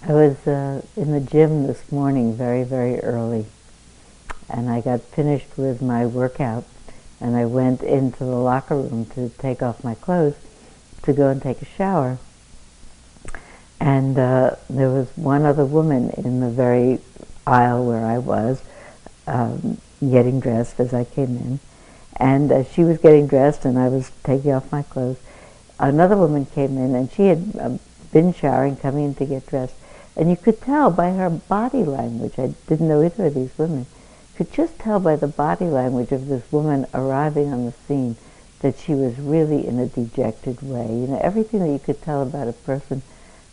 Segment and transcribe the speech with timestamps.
[0.00, 3.46] I was uh, in the gym this morning very, very early,
[4.48, 6.64] and I got finished with my workout,
[7.20, 10.36] and I went into the locker room to take off my clothes
[11.02, 12.18] to go and take a shower.
[13.80, 17.00] And uh, there was one other woman in the very
[17.44, 18.62] aisle where I was,
[19.26, 21.60] um, getting dressed as I came in.
[22.16, 25.18] And as she was getting dressed and I was taking off my clothes,
[25.80, 27.78] another woman came in and she had uh,
[28.12, 29.74] been showering, coming in to get dressed.
[30.18, 33.86] And you could tell by her body language, I didn't know either of these women,
[34.36, 38.16] could just tell by the body language of this woman arriving on the scene
[38.60, 40.86] that she was really in a dejected way.
[40.86, 43.02] You know, everything that you could tell about a person,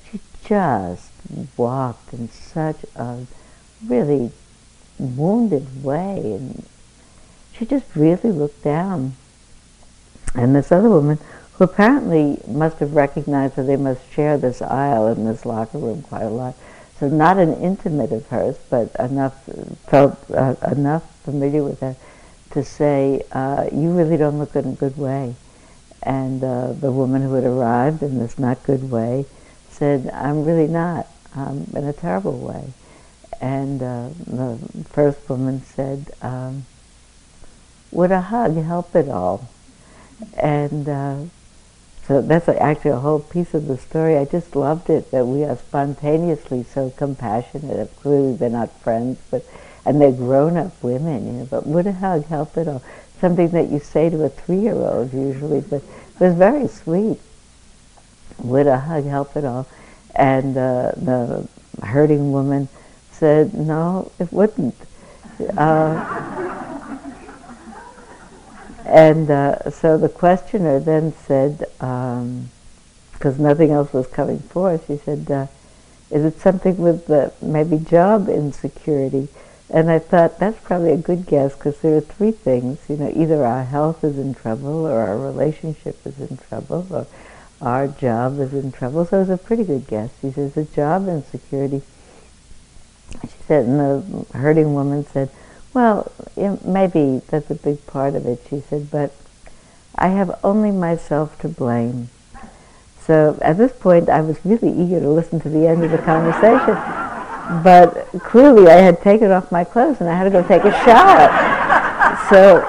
[0.10, 1.12] she just
[1.56, 3.26] walked in such a
[3.86, 4.32] really
[4.98, 6.66] wounded way, and
[7.54, 9.14] she just really looked down.
[10.34, 11.20] And this other woman
[11.58, 16.02] who apparently must have recognized that they must share this aisle in this locker room
[16.02, 16.54] quite a lot.
[17.00, 19.44] So not an intimate of hers, but enough
[19.88, 21.96] felt uh, enough familiar with her
[22.52, 25.36] to say, uh, "You really don't look in a good way."
[26.04, 29.26] And uh, the woman who had arrived in this not good way
[29.70, 31.08] said, "I'm really not.
[31.36, 32.74] I'm in a terrible way."
[33.42, 34.58] And uh, the
[34.90, 36.66] first woman said, um,
[37.92, 39.50] "Would a hug help at all?"
[40.38, 41.18] And uh,
[42.08, 44.18] so that's actually a whole piece of the story.
[44.18, 47.96] I just loved it that we are spontaneously so compassionate.
[47.98, 49.44] Clearly, they're not friends, but
[49.86, 51.46] and they're grown-up women, you know.
[51.46, 52.84] But would a hug help at all?
[53.20, 57.20] Something that you say to a three-year-old usually, but it was very sweet.
[58.40, 59.68] Would a hug help at all?
[60.16, 61.48] And uh, the
[61.82, 62.68] hurting woman
[63.12, 64.76] said, "No, it wouldn't."
[65.58, 66.36] Uh,
[68.86, 74.98] and uh, so the questioner then said, because um, nothing else was coming forth, she
[74.98, 75.48] said, uh,
[76.12, 79.28] is it something with the, maybe job insecurity?
[79.70, 82.80] And I thought that's probably a good guess because there are three things.
[82.88, 87.08] You know, either our health is in trouble, or our relationship is in trouble, or
[87.62, 89.06] our job is in trouble.
[89.06, 90.12] So it was a pretty good guess.
[90.22, 91.82] She says the job insecurity.
[93.24, 95.30] She said, and the hurting woman said,
[95.74, 96.12] well,
[96.64, 99.14] maybe that's a big part of it, she said, but
[99.98, 102.10] I have only myself to blame.
[103.06, 106.00] So at this point, I was really eager to listen to the end of the
[106.00, 106.76] conversation.
[107.64, 110.72] But clearly, I had taken off my clothes and I had to go take a
[110.84, 111.30] shower.
[112.30, 112.64] So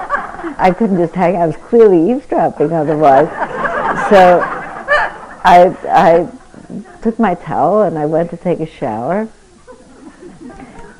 [0.57, 1.35] I couldn't just hang.
[1.35, 3.27] I was clearly eavesdropping otherwise.
[4.09, 4.41] So
[5.43, 6.29] I, I
[7.01, 9.27] took my towel and I went to take a shower.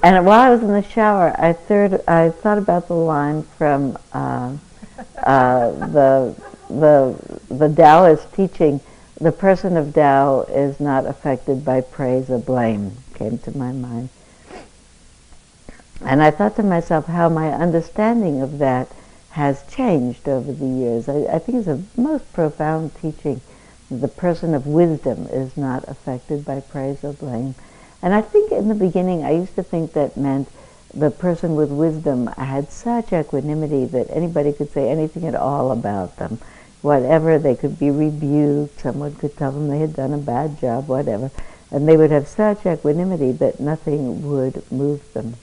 [0.03, 3.97] And while I was in the shower, I, third, I thought about the line from
[4.13, 4.55] uh,
[5.23, 6.35] uh, the,
[6.69, 7.15] the,
[7.49, 8.79] the Taoist teaching,
[9.19, 14.09] the person of Tao is not affected by praise or blame, came to my mind.
[16.01, 18.91] And I thought to myself how my understanding of that
[19.31, 21.09] has changed over the years.
[21.09, 23.41] I, I think it's a most profound teaching.
[23.89, 27.55] The person of wisdom is not affected by praise or blame.
[28.01, 30.49] And I think in the beginning I used to think that meant
[30.93, 36.17] the person with wisdom had such equanimity that anybody could say anything at all about
[36.17, 36.39] them.
[36.81, 40.87] Whatever, they could be rebuked, someone could tell them they had done a bad job,
[40.87, 41.31] whatever.
[41.71, 45.35] And they would have such equanimity that nothing would move them.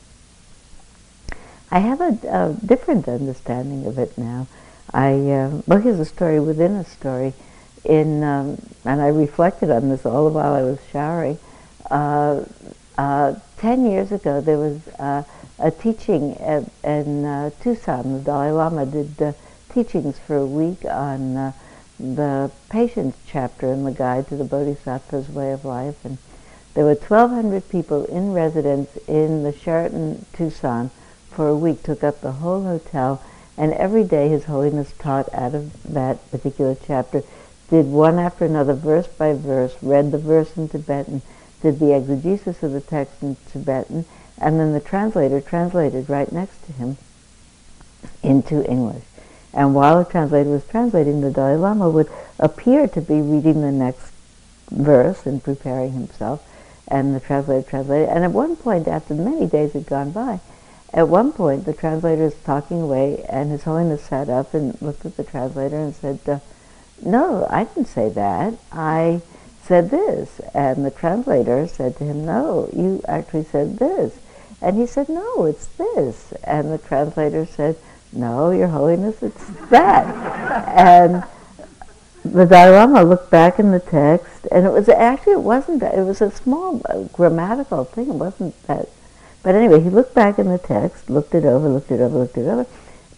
[1.71, 4.47] I have a, a different understanding of it now.
[4.93, 7.35] I, uh, well, here's a story within a story.
[7.85, 11.39] In, um, and I reflected on this all the while I was showering
[11.91, 12.45] uh,
[12.97, 15.23] uh, 10 years ago, there was uh,
[15.59, 18.15] a teaching at, in uh, Tucson.
[18.15, 19.35] The Dalai Lama did
[19.73, 21.53] teachings for a week on uh,
[21.99, 26.05] the patience chapter in the Guide to the Bodhisattva's Way of Life.
[26.05, 26.19] And
[26.75, 30.91] there were 1,200 people in residence in the Sheraton Tucson
[31.31, 33.23] for a week, took up the whole hotel,
[33.57, 37.23] and every day His Holiness taught out of that particular chapter,
[37.71, 41.23] did one after another, verse by verse, read the verse in Tibetan,
[41.65, 44.05] did the exegesis of the text in Tibetan,
[44.39, 46.99] and then the translator translated right next to him
[48.23, 49.03] into English.
[49.55, 53.73] And while the translator was translating, the Dalai Lama would appear to be reading the
[53.73, 54.13] next
[54.71, 56.47] verse and preparing himself,
[56.87, 58.11] and the translator translated.
[58.11, 60.41] And at one point, after many days had gone by,
[60.93, 65.07] at one point the translator is talking away, and His Holiness sat up and looked
[65.07, 66.41] at the translator and said, uh,
[67.01, 68.53] "No, I didn't say that.
[68.71, 69.23] I."
[69.65, 70.41] said this.
[70.53, 74.19] And the translator said to him, no, you actually said this.
[74.61, 76.33] And he said, no, it's this.
[76.45, 77.77] And the translator said,
[78.13, 80.07] no, Your Holiness, it's that.
[80.69, 81.25] and
[82.25, 85.95] the Dalai Lama looked back in the text, and it was actually it wasn't that
[85.95, 88.09] it was a small uh, grammatical thing.
[88.09, 88.89] It wasn't that,
[89.43, 92.39] but anyway, he looked back in the text, looked it over, looked it over, looked
[92.39, 92.67] it over.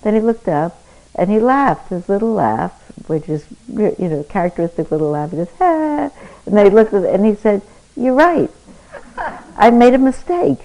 [0.02, 0.82] Then he looked up,
[1.14, 2.72] and he laughed his little laugh,
[3.06, 5.30] which is you know characteristic little laugh.
[5.30, 6.10] He goes, ha,
[6.46, 7.62] and then he looked at it, and he said,
[7.96, 8.50] "You're right.
[9.56, 10.60] I made a mistake."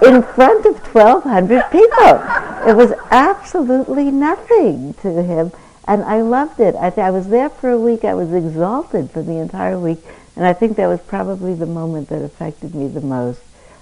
[0.00, 2.22] In front of 1,200 people.
[2.68, 5.52] It was absolutely nothing to him,
[5.86, 6.74] and I loved it.
[6.76, 8.04] I, th- I was there for a week.
[8.04, 9.98] I was exalted for the entire week,
[10.36, 13.40] and I think that was probably the moment that affected me the most.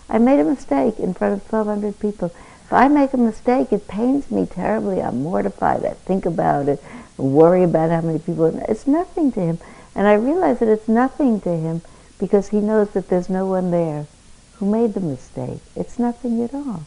[0.09, 2.33] I made a mistake in front of 1,200 people.
[2.67, 5.01] If I make a mistake, it pains me terribly.
[5.01, 5.85] I'm mortified.
[5.85, 6.83] I think about it,
[7.17, 8.47] worry about how many people.
[8.69, 9.59] It's nothing to him.
[9.95, 11.83] And I realize that it's nothing to him
[12.19, 14.07] because he knows that there's no one there
[14.57, 15.61] who made the mistake.
[15.77, 16.83] It's nothing at all.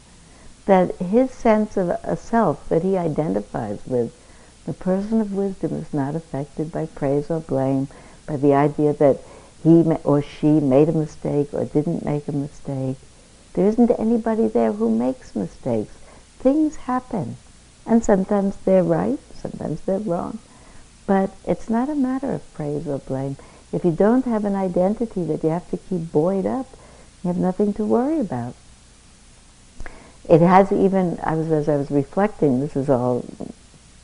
[0.65, 4.13] That his sense of a self that he identifies with,
[4.65, 7.87] the person of wisdom is not affected by praise or blame,
[8.27, 9.21] by the idea that
[9.63, 12.97] he or she made a mistake or didn't make a mistake.
[13.59, 15.93] There isn't anybody there who makes mistakes.
[16.37, 17.35] Things happen.
[17.85, 20.39] And sometimes they're right, sometimes they're wrong.
[21.05, 23.35] But it's not a matter of praise or blame.
[23.73, 26.67] If you don't have an identity that you have to keep buoyed up,
[27.21, 28.55] you have nothing to worry about.
[30.29, 33.25] It has even, I was, as I was reflecting, this is all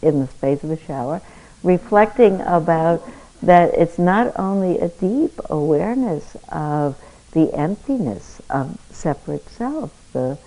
[0.02, 1.22] in the space of a shower,
[1.64, 3.08] reflecting about
[3.42, 10.38] that it's not only a deep awareness of the emptiness of separate self, the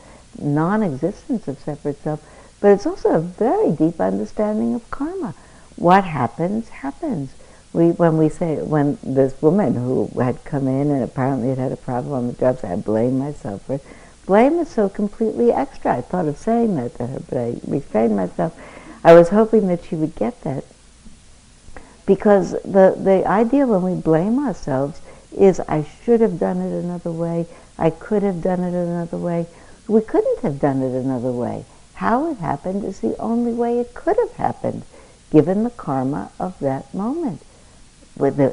[0.41, 2.23] non-existence of separate self,
[2.61, 5.35] but it's also a very deep understanding of karma.
[5.77, 7.33] What happens, happens
[7.73, 11.73] we when we say when this woman who had come in and apparently had had
[11.73, 13.85] a problem on the job, I blame myself for it.
[14.27, 15.97] Blame is so completely extra.
[15.97, 18.59] I thought of saying that to her, but I restrained myself.
[19.05, 20.65] I was hoping that she would get that.
[22.05, 25.01] Because the, the idea when we blame ourselves
[25.37, 27.47] is I should have done it another way,
[27.79, 29.47] I could have done it another way.
[29.87, 31.65] We couldn't have done it another way.
[31.95, 34.83] How it happened is the only way it could have happened,
[35.31, 37.43] given the karma of that moment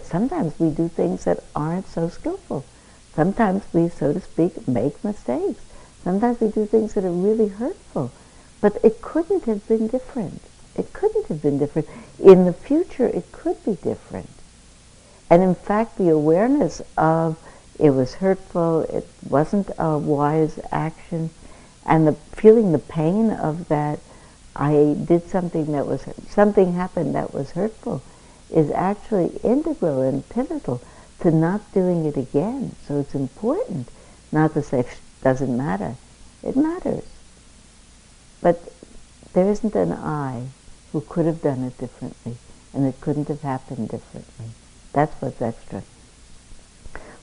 [0.04, 2.66] sometimes we do things that aren't so skillful.
[3.13, 5.62] Sometimes we, so to speak, make mistakes.
[6.04, 8.12] Sometimes we do things that are really hurtful.
[8.62, 10.42] But it couldn't have been different.
[10.75, 11.88] It couldn't have been different.
[12.19, 14.30] In the future, it could be different.
[15.30, 17.38] And in fact, the awareness of
[17.80, 21.30] it was hurtful, it wasn't a wise action,
[21.86, 24.00] and the feeling the pain of that,
[24.56, 28.01] I did something that was, something happened that was hurtful
[28.50, 30.81] is actually integral and pivotal
[31.19, 32.75] to not doing it again.
[32.88, 33.89] So it's important
[34.31, 35.95] not to say, it doesn't matter.
[36.44, 37.04] It matters.
[38.42, 38.62] But
[39.33, 40.48] there isn't an I
[40.92, 42.38] who could have done it differently,
[42.74, 44.48] and it couldn't have happened differently.
[44.94, 45.83] That's what's extra.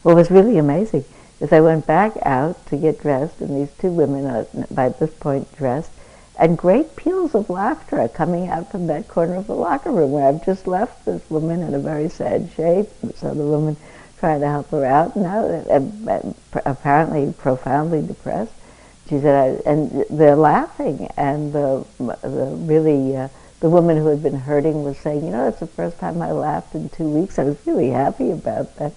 [0.02, 1.04] What was really amazing
[1.40, 5.12] is I went back out to get dressed, and these two women are by this
[5.14, 5.90] point dressed,
[6.38, 10.12] and great peals of laughter are coming out from that corner of the locker room
[10.12, 12.88] where I've just left this woman in a very sad shape.
[13.02, 13.76] This other woman
[14.18, 15.64] trying to help her out now,
[16.64, 18.52] apparently profoundly depressed.
[19.08, 23.28] She said, and they're laughing, and the, the really uh,
[23.60, 26.32] the woman who had been hurting was saying, you know, it's the first time I
[26.32, 27.38] laughed in two weeks.
[27.38, 28.92] I was really happy about that.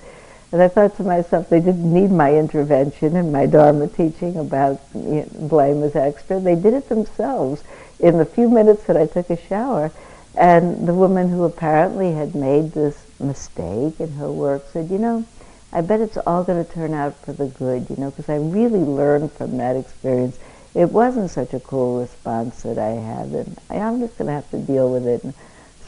[0.56, 4.80] And I thought to myself, they didn't need my intervention and my Dharma teaching about
[4.94, 6.40] you know, blame is extra.
[6.40, 7.62] They did it themselves
[8.00, 9.92] in the few minutes that I took a shower.
[10.34, 15.26] And the woman who apparently had made this mistake in her work said, you know,
[15.74, 18.38] I bet it's all going to turn out for the good, you know, because I
[18.38, 20.40] really learned from that experience.
[20.74, 24.50] It wasn't such a cool response that I had, and I'm just going to have
[24.52, 25.22] to deal with it.
[25.26, 25.34] And,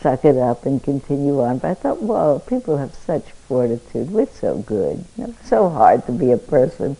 [0.01, 1.57] suck it up and continue on.
[1.57, 4.11] But I thought, whoa, people have such fortitude.
[4.11, 5.03] We're so good.
[5.17, 6.97] Know, so hard to be a person.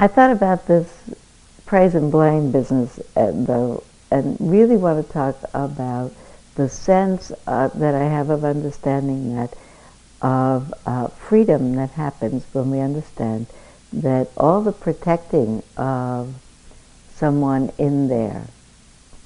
[0.00, 0.92] I thought about this
[1.66, 6.12] praise and blame business and, though, and really want to talk about
[6.54, 9.54] the sense uh, that I have of understanding that
[10.20, 13.46] of uh, freedom that happens when we understand
[13.92, 16.34] that all the protecting of
[17.14, 18.44] someone in there,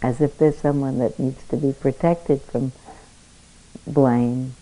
[0.03, 2.73] as if there's someone that needs to be protected from
[3.87, 4.55] blame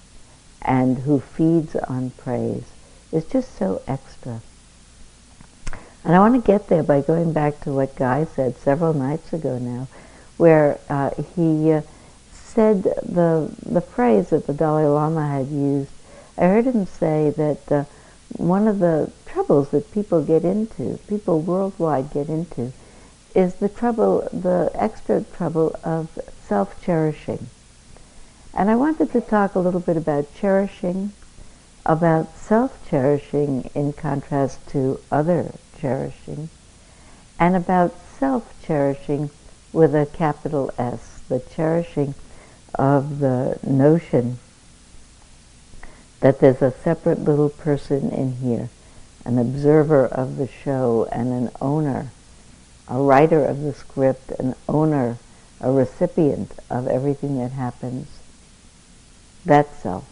[0.62, 2.64] and who feeds on praise
[3.10, 4.40] is just so extra.
[6.04, 9.32] And I want to get there by going back to what Guy said several nights
[9.32, 9.88] ago now,
[10.36, 11.82] where uh, he uh,
[12.32, 15.90] said the, the phrase that the Dalai Lama had used.
[16.38, 17.84] I heard him say that uh,
[18.36, 22.72] one of the troubles that people get into, people worldwide get into,
[23.34, 27.46] is the trouble, the extra trouble of self-cherishing.
[28.52, 31.12] And I wanted to talk a little bit about cherishing,
[31.86, 36.48] about self-cherishing in contrast to other cherishing,
[37.38, 39.30] and about self-cherishing
[39.72, 42.14] with a capital S, the cherishing
[42.74, 44.38] of the notion
[46.20, 48.68] that there's a separate little person in here,
[49.24, 52.10] an observer of the show and an owner,
[52.90, 55.16] a writer of the script, an owner,
[55.60, 58.08] a recipient of everything that happens.
[59.46, 60.04] That self.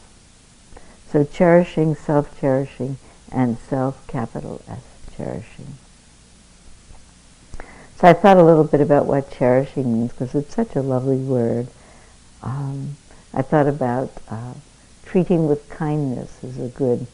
[1.11, 2.99] So cherishing, self-cherishing,
[3.33, 4.83] and self-capital S
[5.17, 5.75] cherishing.
[7.97, 11.17] So I thought a little bit about what cherishing means because it's such a lovely
[11.17, 11.67] word.
[12.43, 12.97] Um,
[13.35, 14.55] I thought about uh,
[15.05, 17.07] treating with kindness is a good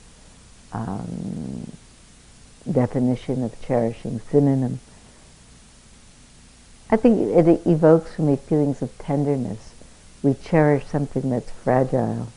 [0.73, 1.73] um,
[2.71, 4.81] definition of cherishing, synonym.
[6.91, 9.75] I think it evokes for me feelings of tenderness.
[10.23, 12.29] We cherish something that's fragile.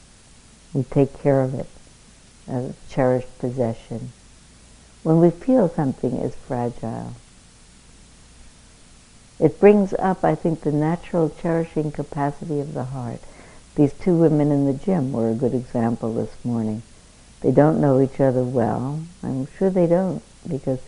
[0.74, 1.68] We take care of it,
[2.48, 4.12] as a cherished possession.
[5.04, 7.14] When we feel something is fragile,
[9.40, 13.22] it brings up, I think, the natural cherishing capacity of the heart.
[13.76, 16.82] These two women in the gym were a good example this morning.
[17.42, 19.04] They don't know each other well.
[19.22, 20.80] I'm sure they don't, because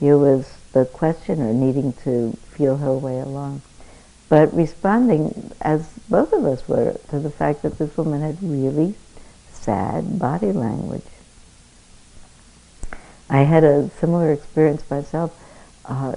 [0.00, 3.62] here was the questioner needing to feel her way along.
[4.28, 8.94] But responding, as both of us were, to the fact that this woman had really
[9.52, 11.04] sad body language.
[13.28, 15.38] I had a similar experience myself.
[15.84, 16.16] Uh,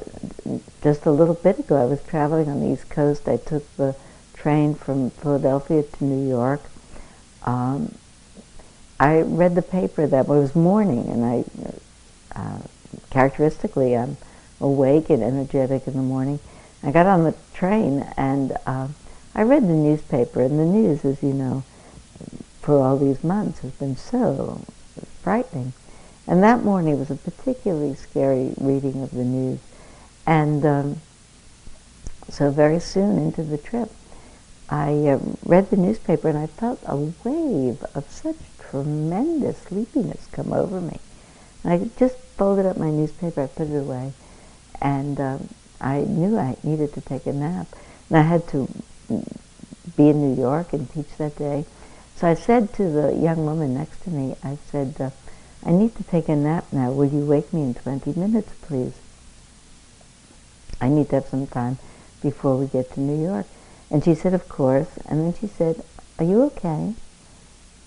[0.82, 3.28] just a little bit ago, I was traveling on the East Coast.
[3.28, 3.96] I took the
[4.34, 6.62] train from Philadelphia to New York,
[7.46, 7.94] um,
[9.00, 11.44] I read the paper that was morning, and I,
[12.36, 12.60] uh,
[13.12, 14.18] characteristically, I'm
[14.60, 16.40] awake and energetic in the morning.
[16.84, 18.88] I got on the train and uh,
[19.38, 21.64] I read the newspaper, and the news, as you know,
[22.62, 24.62] for all these months has been so
[25.22, 25.74] frightening.
[26.26, 29.60] And that morning was a particularly scary reading of the news.
[30.26, 31.02] And um,
[32.30, 33.92] so very soon into the trip,
[34.70, 40.54] I uh, read the newspaper and I felt a wave of such tremendous sleepiness come
[40.54, 41.00] over me.
[41.64, 44.14] And I just folded up my newspaper, I put it away,
[44.86, 45.50] and um,
[45.82, 47.68] I knew I needed to take a nap.
[48.08, 48.70] And I had to
[49.98, 51.66] be in New York and teach that day.
[52.16, 55.10] So I said to the young woman next to me, I said, uh,
[55.66, 56.92] I need to take a nap now.
[56.92, 58.94] Will you wake me in 20 minutes, please?
[60.80, 61.80] I need to have some time
[62.22, 63.48] before we get to New York.
[63.90, 64.98] And she said, of course.
[65.08, 65.84] And then she said,
[66.20, 66.94] are you okay?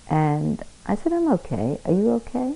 [0.09, 1.79] And I said, I'm okay.
[1.85, 2.55] Are you okay?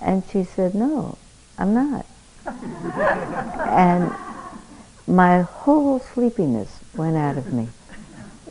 [0.00, 1.18] And she said, no,
[1.58, 2.06] I'm not.
[2.46, 4.12] And
[5.06, 7.68] my whole sleepiness went out of me.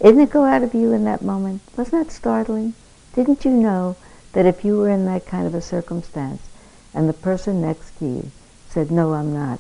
[0.02, 1.62] Didn't it go out of you in that moment?
[1.76, 2.74] Wasn't that startling?
[3.14, 3.96] Didn't you know
[4.34, 6.42] that if you were in that kind of a circumstance
[6.94, 8.32] and the person next to you
[8.70, 9.60] said, no, I'm not,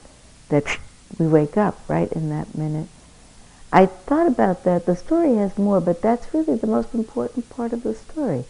[0.49, 0.79] that
[1.17, 2.87] we wake up right in that minute
[3.71, 4.85] I thought about that.
[4.87, 8.45] The story has more, but that's really the most important part of the story.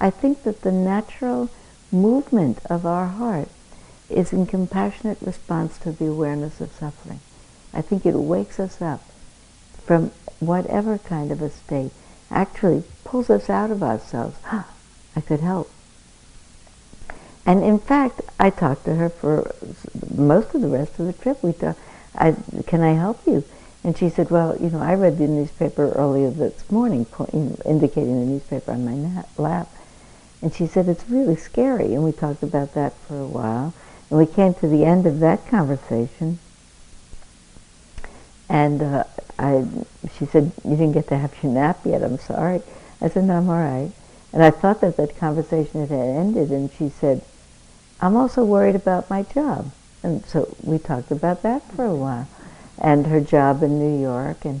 [0.00, 1.50] I think that the natural
[1.90, 3.48] movement of our heart
[4.12, 7.20] is in compassionate response to the awareness of suffering.
[7.72, 9.02] I think it wakes us up
[9.84, 11.92] from whatever kind of a state,
[12.30, 14.36] actually pulls us out of ourselves.
[15.16, 15.70] I could help.
[17.44, 19.54] And in fact, I talked to her for
[20.14, 21.42] most of the rest of the trip.
[21.42, 21.78] We talked,
[22.14, 23.44] I, can I help you?
[23.84, 27.04] And she said, well, you know, I read the newspaper earlier this morning,
[27.64, 29.68] indicating the newspaper on my lap.
[30.40, 31.94] And she said, it's really scary.
[31.94, 33.74] And we talked about that for a while.
[34.12, 36.38] And we came to the end of that conversation.
[38.46, 39.04] And uh,
[39.38, 39.64] I,
[40.18, 42.02] she said, you didn't get to have your nap yet.
[42.02, 42.60] I'm sorry.
[43.00, 43.90] I said, no, I'm all right.
[44.34, 46.50] And I thought that that conversation had ended.
[46.50, 47.24] And she said,
[48.02, 49.72] I'm also worried about my job.
[50.02, 52.28] And so we talked about that for a while
[52.78, 54.44] and her job in New York.
[54.44, 54.60] And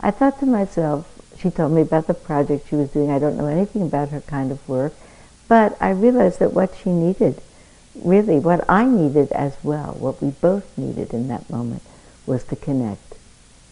[0.00, 3.10] I thought to myself, she told me about the project she was doing.
[3.10, 4.94] I don't know anything about her kind of work,
[5.48, 7.42] but I realized that what she needed,
[7.94, 11.82] really what I needed as well, what we both needed in that moment,
[12.26, 13.14] was to connect.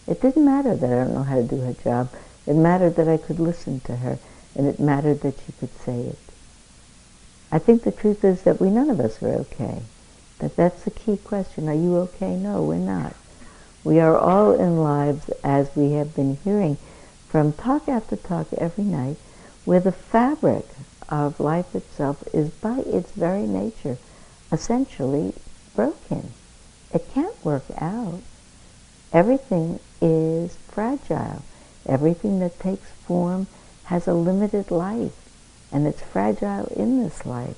[0.07, 2.09] It didn't matter that I don't know how to do her job.
[2.45, 4.19] It mattered that I could listen to her,
[4.55, 6.19] and it mattered that she could say it.
[7.51, 9.81] I think the truth is that we none of us are okay.
[10.39, 11.67] That that's the key question.
[11.67, 12.35] Are you okay?
[12.35, 13.15] No, we're not.
[13.83, 16.77] We are all in lives, as we have been hearing
[17.27, 19.17] from talk after talk every night,
[19.65, 20.65] where the fabric
[21.09, 23.97] of life itself is by its very nature
[24.51, 25.33] essentially
[25.75, 26.31] broken.
[26.93, 28.21] It can't work out.
[29.13, 31.43] Everything is fragile.
[31.85, 33.47] Everything that takes form
[33.85, 35.15] has a limited life,
[35.71, 37.57] and it's fragile in this life.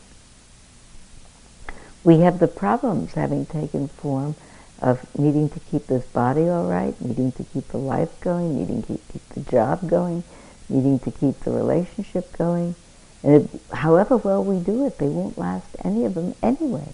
[2.04, 4.36] We have the problems having taken form
[4.80, 8.84] of needing to keep this body all right, needing to keep the life going, needing
[8.84, 10.24] to keep the job going,
[10.68, 12.76] needing to keep the relationship going.
[13.24, 16.94] And it, however well we do it, they won't last any of them anyway.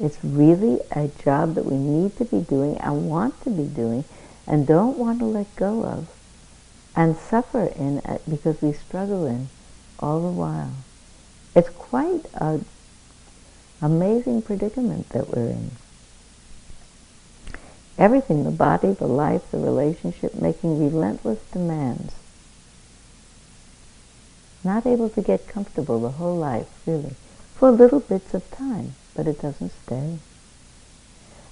[0.00, 4.04] It's really a job that we need to be doing and want to be doing
[4.46, 6.08] and don't want to let go of
[6.96, 9.48] and suffer in because we struggle in
[10.00, 10.72] all the while.
[11.54, 12.64] It's quite an
[13.80, 15.70] amazing predicament that we're in.
[17.96, 22.12] Everything, the body, the life, the relationship, making relentless demands.
[24.64, 27.14] Not able to get comfortable the whole life, really,
[27.54, 30.18] for little bits of time but it doesn't stay.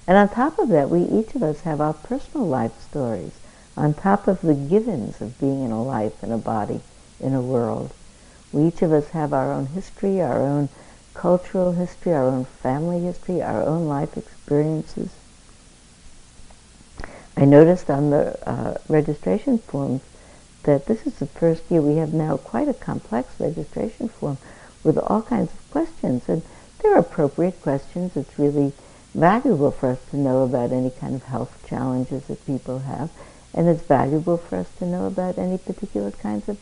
[0.05, 3.31] And on top of that, we each of us have our personal life stories,
[3.77, 6.81] on top of the givens of being in a life, in a body,
[7.19, 7.93] in a world.
[8.51, 10.69] We each of us have our own history, our own
[11.13, 15.09] cultural history, our own family history, our own life experiences.
[17.35, 20.01] I noticed on the uh, registration forms
[20.63, 24.37] that this is the first year we have now quite a complex registration form
[24.83, 26.27] with all kinds of questions.
[26.27, 26.41] And
[26.81, 28.15] they're appropriate questions.
[28.15, 28.73] It's really
[29.13, 33.11] valuable for us to know about any kind of health challenges that people have,
[33.53, 36.57] and it's valuable for us to know about any particular kinds of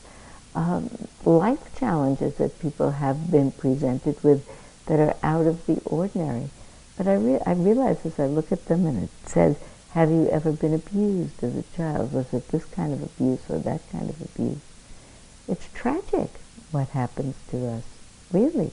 [0.54, 0.90] um,
[1.24, 4.46] life challenges that people have been presented with
[4.88, 6.50] that are out of the ordinary.
[6.98, 9.58] But I, re- I realize as I look at them and it says,
[9.94, 12.14] have you ever been abused as a child?
[12.14, 14.62] Was it this kind of abuse or that kind of abuse?
[15.48, 16.30] It's tragic
[16.72, 17.84] what happens to us,
[18.32, 18.72] really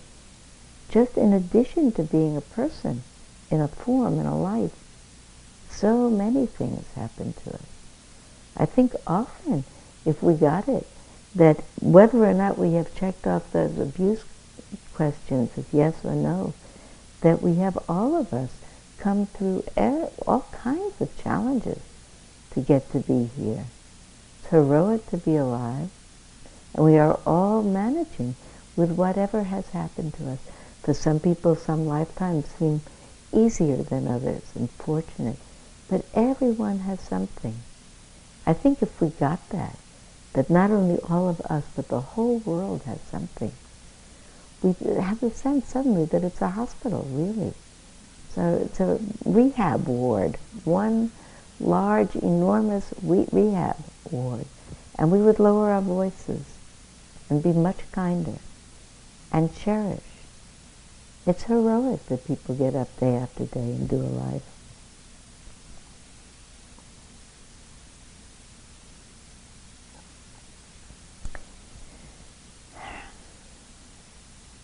[0.89, 3.03] just in addition to being a person
[3.51, 4.73] in a form, in a life,
[5.69, 7.67] so many things happen to us.
[8.57, 9.65] I think often,
[10.05, 10.87] if we got it,
[11.35, 14.25] that whether or not we have checked off those abuse
[14.95, 16.55] questions as yes or no,
[17.21, 18.51] that we have all of us
[18.99, 19.65] come through
[20.27, 21.79] all kinds of challenges
[22.53, 23.65] to get to be here.
[24.41, 25.91] It's heroic to be alive,
[26.75, 28.35] and we are all managing
[28.77, 30.39] with whatever has happened to us.
[30.83, 32.81] For some people, some lifetimes seem
[33.33, 35.37] easier than others and fortunate.
[35.89, 37.57] But everyone has something.
[38.47, 39.77] I think if we got that,
[40.35, 43.53] that not only all of us, but the whole world has something,
[44.63, 47.55] we have the sense suddenly that it's a hospital, really.
[48.39, 51.11] So it's a rehab ward, one
[51.59, 53.77] large, enormous re- rehab
[54.13, 54.47] ward.
[54.97, 56.45] And we would lower our voices
[57.29, 58.39] and be much kinder
[59.33, 60.05] and cherish
[61.27, 64.43] it's heroic that people get up day after day and do a life.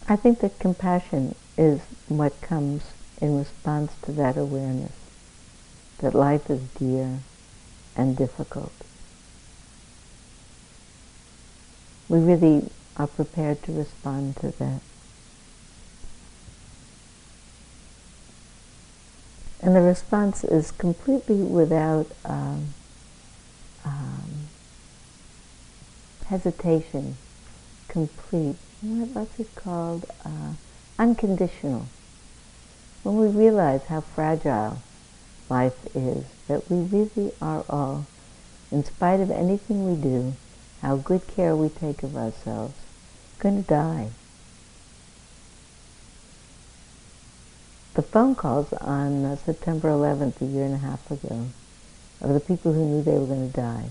[0.09, 2.83] I think that compassion is what comes
[3.25, 4.93] in response to that awareness
[5.99, 7.21] that life is dear
[7.97, 8.73] and difficult.
[12.07, 14.81] We really are prepared to respond to that.
[19.63, 22.75] And the response is completely without um,
[23.87, 24.49] um,
[26.27, 27.17] hesitation,
[27.89, 28.57] complete.
[28.83, 30.05] What's it called?
[30.27, 30.53] Uh,
[30.99, 31.87] unconditional.
[33.05, 34.79] When we realize how fragile
[35.49, 38.07] life is, that we really are all,
[38.73, 40.33] in spite of anything we do,
[40.83, 42.75] how good care we take of ourselves,
[43.39, 44.11] going to die.
[47.95, 51.47] the phone calls on uh, September 11th, a year and a half ago,
[52.21, 53.91] of the people who knew they were going to die,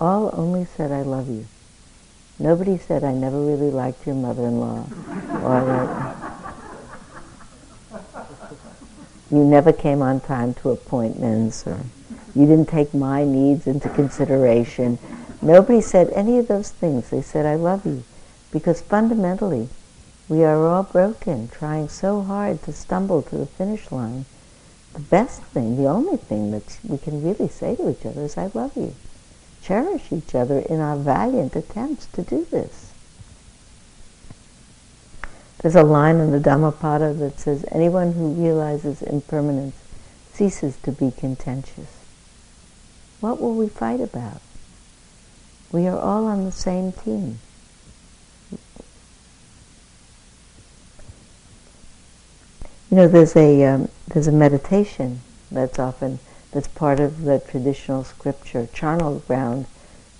[0.00, 1.46] all only said, I love you.
[2.38, 4.86] Nobody said, I never really liked your mother-in-law,
[5.42, 6.27] or that
[9.30, 11.80] you never came on time to appointments, or
[12.34, 14.98] you didn't take my needs into consideration.
[15.42, 17.10] Nobody said any of those things.
[17.10, 18.04] They said, I love you.
[18.50, 19.68] Because fundamentally,
[20.28, 24.24] we are all broken, trying so hard to stumble to the finish line.
[24.94, 28.38] The best thing, the only thing that we can really say to each other is,
[28.38, 28.94] I love you.
[29.62, 32.87] Cherish each other in our valiant attempts to do this.
[35.60, 39.74] There's a line in the Dhammapada that says, anyone who realizes impermanence
[40.32, 41.98] ceases to be contentious.
[43.20, 44.40] What will we fight about?
[45.72, 47.40] We are all on the same team.
[52.88, 56.20] You know, there's a um, there's a meditation that's often
[56.52, 59.66] that's part of the traditional scripture charnel ground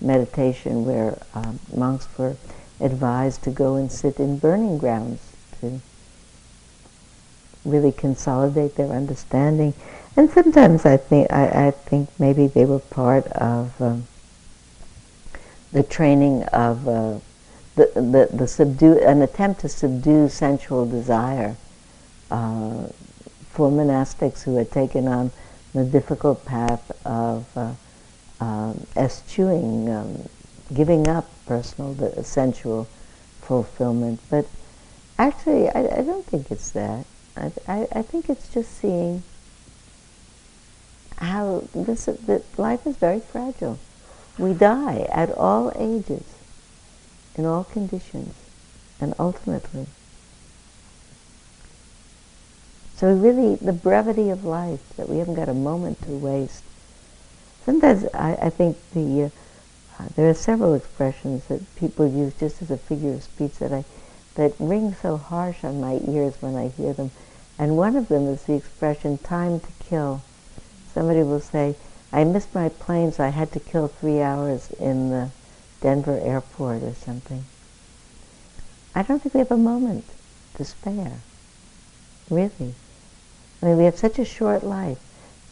[0.01, 2.35] meditation, where um, monks were
[2.79, 5.28] advised to go and sit in burning grounds
[5.61, 5.81] to
[7.65, 9.73] really consolidate their understanding.
[10.15, 14.07] And sometimes I think I, I think maybe they were part of um,
[15.71, 17.19] the training of uh,
[17.75, 21.55] the, the the subdue an attempt to subdue sensual desire
[22.31, 22.87] uh,
[23.51, 25.31] for monastics who had taken on
[25.73, 27.73] the difficult path of uh,
[28.39, 30.29] um, eschewing, um,
[30.73, 31.93] giving up personal,
[32.23, 32.87] sensual
[33.41, 34.19] fulfillment.
[34.29, 34.47] But
[35.19, 37.05] actually, I, I don't think it's that.
[37.37, 39.23] I, I, I, think it's just seeing
[41.17, 43.77] how this that life is very fragile.
[44.37, 46.23] We die at all ages,
[47.35, 48.33] in all conditions,
[48.99, 49.87] and ultimately.
[52.95, 56.63] So really, the brevity of life, that we haven't got a moment to waste.
[57.65, 59.29] Sometimes I, I think the uh,
[59.99, 63.73] uh, there are several expressions that people use just as a figure of speech that
[63.73, 63.83] I
[64.39, 67.11] that ring so harsh on my ears when I hear them.
[67.57, 70.21] And one of them is the expression "time to kill."
[70.93, 71.75] Somebody will say,
[72.13, 75.31] "I missed my plane, so I had to kill three hours in the
[75.81, 77.43] Denver airport or something."
[78.95, 80.05] I don't think we have a moment
[80.55, 81.19] to spare.
[82.29, 82.75] Really.
[83.61, 84.99] I mean, we have such a short life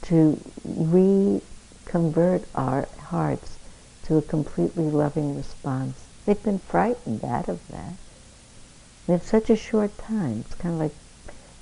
[0.04, 3.58] to reconvert our hearts
[4.04, 6.06] to a completely loving response.
[6.26, 7.96] They've been frightened out of that.
[9.08, 10.44] We have such a short time.
[10.46, 10.94] It's kind of like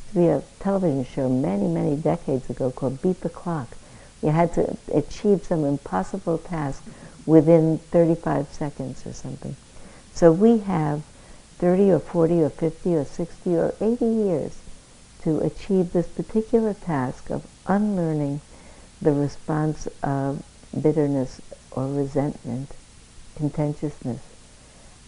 [0.10, 3.70] to be a television show many, many decades ago called Beat the Clock.
[4.24, 6.84] You had to achieve some impossible task
[7.28, 9.56] within 35 seconds or something.
[10.14, 11.04] So we have
[11.60, 14.58] 30 or 40 or 50 or 60 or 80 years
[15.22, 18.42] to achieve this particular task of unlearning
[19.02, 20.44] the response of
[20.82, 22.72] bitterness or resentment,
[23.36, 24.22] contentiousness,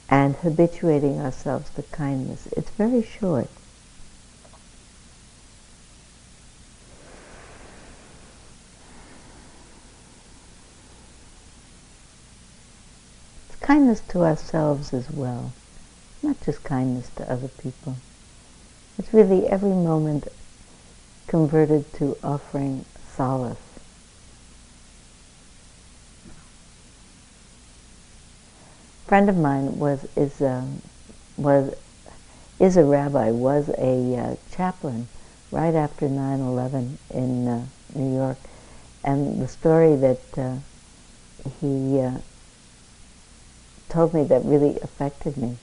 [0.10, 2.48] and habituating ourselves to kindness.
[2.56, 3.50] It's very short.
[13.50, 15.52] It's kindness to ourselves as well,
[16.24, 17.98] not just kindness to other people.
[18.98, 20.28] It's really every moment
[21.28, 23.67] converted to offering solace
[29.08, 30.82] friend of mine was is um,
[31.38, 31.74] was
[32.60, 35.08] is a rabbi, was a uh, chaplain
[35.50, 37.66] right after 9/11 in uh,
[37.96, 38.38] New York,
[39.04, 40.56] and the story that uh,
[41.62, 42.18] he uh,
[43.88, 45.58] told me that really affected me.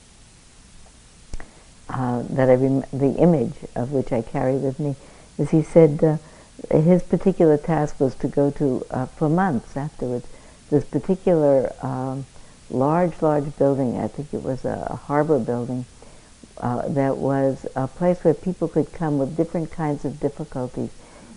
[1.91, 4.97] Uh, that I rem- the image of which I carry with me
[5.37, 6.17] is he said uh,
[6.75, 10.27] his particular task was to go to for months afterwards
[10.71, 12.25] this particular um,
[12.75, 13.99] large, large building.
[13.99, 15.85] I think it was a, a harbor building
[16.59, 20.91] uh, that was a place where people could come with different kinds of difficulties.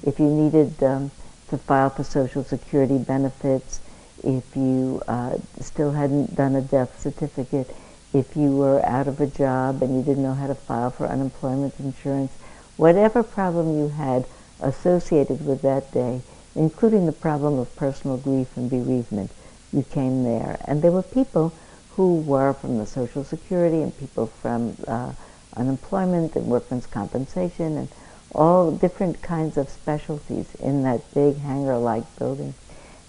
[0.03, 1.11] If you needed um,
[1.49, 3.79] to file for Social Security benefits,
[4.23, 7.75] if you uh, still hadn't done a death certificate,
[8.13, 11.07] if you were out of a job and you didn't know how to file for
[11.07, 12.31] unemployment insurance,
[12.77, 14.25] whatever problem you had
[14.61, 16.21] associated with that day,
[16.55, 19.31] including the problem of personal grief and bereavement,
[19.73, 20.59] you came there.
[20.65, 21.53] And there were people
[21.91, 25.13] who were from the Social Security and people from uh,
[25.55, 27.89] unemployment and workmen's compensation and
[28.33, 32.53] all different kinds of specialties in that big hangar-like building.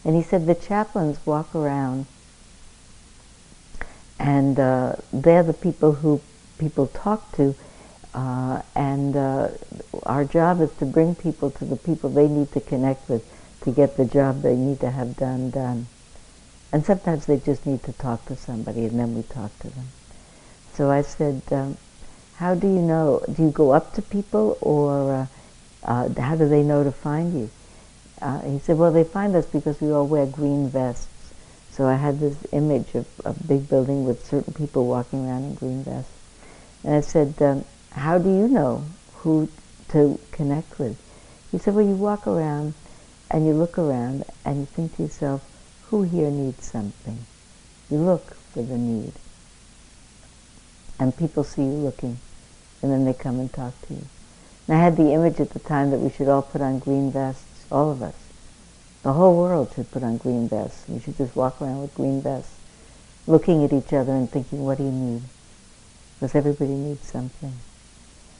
[0.04, 2.06] And he said the chaplains walk around
[4.18, 6.20] and uh, they're the people who
[6.58, 7.54] people talk to
[8.14, 9.48] uh, and uh,
[10.04, 13.22] our job is to bring people to the people they need to connect with
[13.62, 15.86] to get the job they need to have done done.
[16.72, 19.86] And sometimes they just need to talk to somebody, and then we talk to them.
[20.74, 21.76] So I said, um,
[22.36, 23.24] how do you know?
[23.32, 25.26] Do you go up to people, or uh,
[25.84, 27.50] uh, how do they know to find you?
[28.20, 31.08] Uh, he said, well, they find us because we all wear green vests.
[31.70, 35.54] So I had this image of a big building with certain people walking around in
[35.54, 36.12] green vests.
[36.84, 38.84] And I said, um, how do you know
[39.18, 39.48] who
[39.90, 41.00] to connect with?
[41.50, 42.74] He said, well, you walk around
[43.30, 45.47] and you look around and you think to yourself,
[45.90, 47.18] who here needs something?
[47.90, 49.12] You look for the need.
[50.98, 52.18] And people see you looking,
[52.82, 54.04] and then they come and talk to you.
[54.66, 57.10] And I had the image at the time that we should all put on green
[57.10, 58.16] vests, all of us.
[59.02, 60.86] The whole world should put on green vests.
[60.88, 62.54] We should just walk around with green vests,
[63.26, 65.22] looking at each other and thinking, what do you need?
[66.14, 67.54] Because everybody needs something.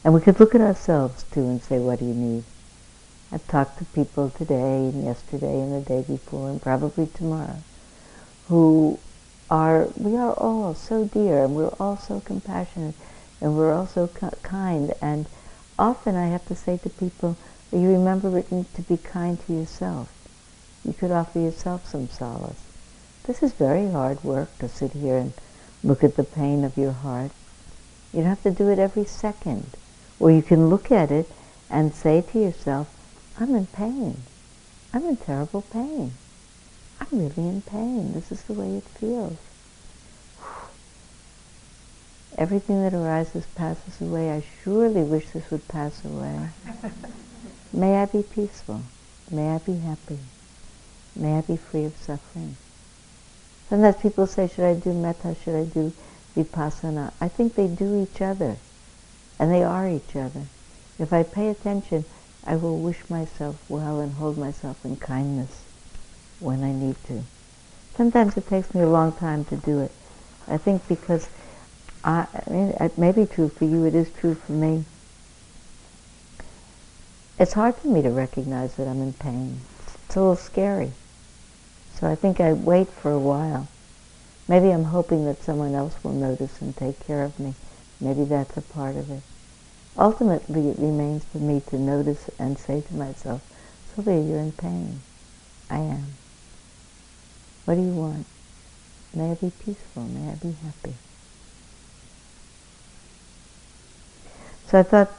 [0.05, 2.45] And we could look at ourselves too and say, what do you need?
[3.31, 7.59] I've talked to people today and yesterday and the day before and probably tomorrow
[8.49, 8.99] who
[9.51, 12.95] are, we are all so dear and we're all so compassionate
[13.41, 14.09] and we're all so
[14.43, 14.95] kind.
[15.03, 15.27] And
[15.79, 17.37] often I have to say to people,
[17.71, 20.11] you remember to be kind to yourself.
[20.83, 22.63] You could offer yourself some solace.
[23.25, 25.35] This is very hard work to sit here and
[25.85, 27.33] look at the pain of your heart.
[28.13, 29.67] You don't have to do it every second.
[30.19, 31.31] Or you can look at it
[31.69, 32.95] and say to yourself,
[33.41, 34.17] I'm in pain.
[34.93, 36.13] I'm in terrible pain.
[37.01, 38.13] I'm really in pain.
[38.13, 39.37] This is the way it feels.
[42.37, 44.33] Everything that arises passes away.
[44.33, 46.49] I surely wish this would pass away.
[47.73, 48.83] May I be peaceful.
[49.31, 50.19] May I be happy.
[51.15, 52.57] May I be free of suffering.
[53.69, 55.37] Sometimes people say, should I do metta?
[55.45, 55.93] Should I do
[56.35, 57.13] vipassana?
[57.21, 58.57] I think they do each other.
[59.39, 60.47] And they are each other.
[60.99, 62.05] If I pay attention,
[62.49, 65.65] I will wish myself well and hold myself in kindness
[66.41, 67.25] when I need to.
[67.95, 69.93] Sometimes it takes me a long time to do it.
[70.47, 71.29] I think because
[72.03, 74.87] I, I mean, it may be true for you, it is true for me.
[77.39, 79.61] It's hard for me to recognize that I'm in pain.
[80.07, 80.93] It's a little scary.
[81.97, 83.69] So I think I wait for a while.
[84.49, 87.53] Maybe I'm hoping that someone else will notice and take care of me.
[88.01, 89.23] Maybe that's a part of it.
[89.97, 93.43] Ultimately, it remains for me to notice and say to myself,
[93.95, 95.01] Sylvia, you're in pain.
[95.71, 96.05] I am.
[97.65, 98.27] What do you want?
[99.15, 100.05] May I be peaceful.
[100.05, 100.95] May I be happy.
[104.69, 105.11] So I thought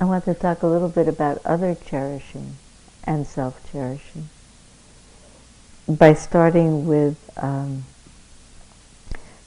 [0.00, 2.56] I want to talk a little bit about other cherishing
[3.04, 4.28] and self-cherishing
[5.88, 7.84] by starting with um,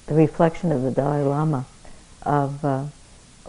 [0.08, 1.66] the reflection of the Dalai Lama
[2.24, 2.86] of uh,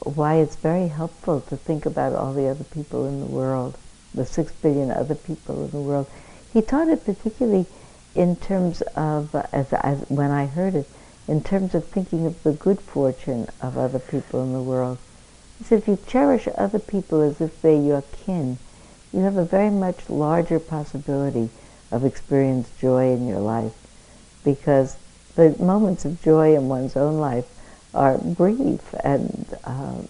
[0.09, 3.77] why it's very helpful to think about all the other people in the world,
[4.15, 6.09] the six billion other people in the world.
[6.53, 7.67] He taught it particularly
[8.15, 10.89] in terms of, as, as when I heard it,
[11.27, 14.99] in terms of thinking of the good fortune of other people in the world.
[15.59, 18.59] He said, if you cherish other people as if they're your kin,
[19.13, 21.51] you have a very much larger possibility
[21.91, 23.75] of experience joy in your life
[24.45, 24.97] because
[25.35, 27.47] the moments of joy in one's own life
[27.95, 30.03] are brief and uh,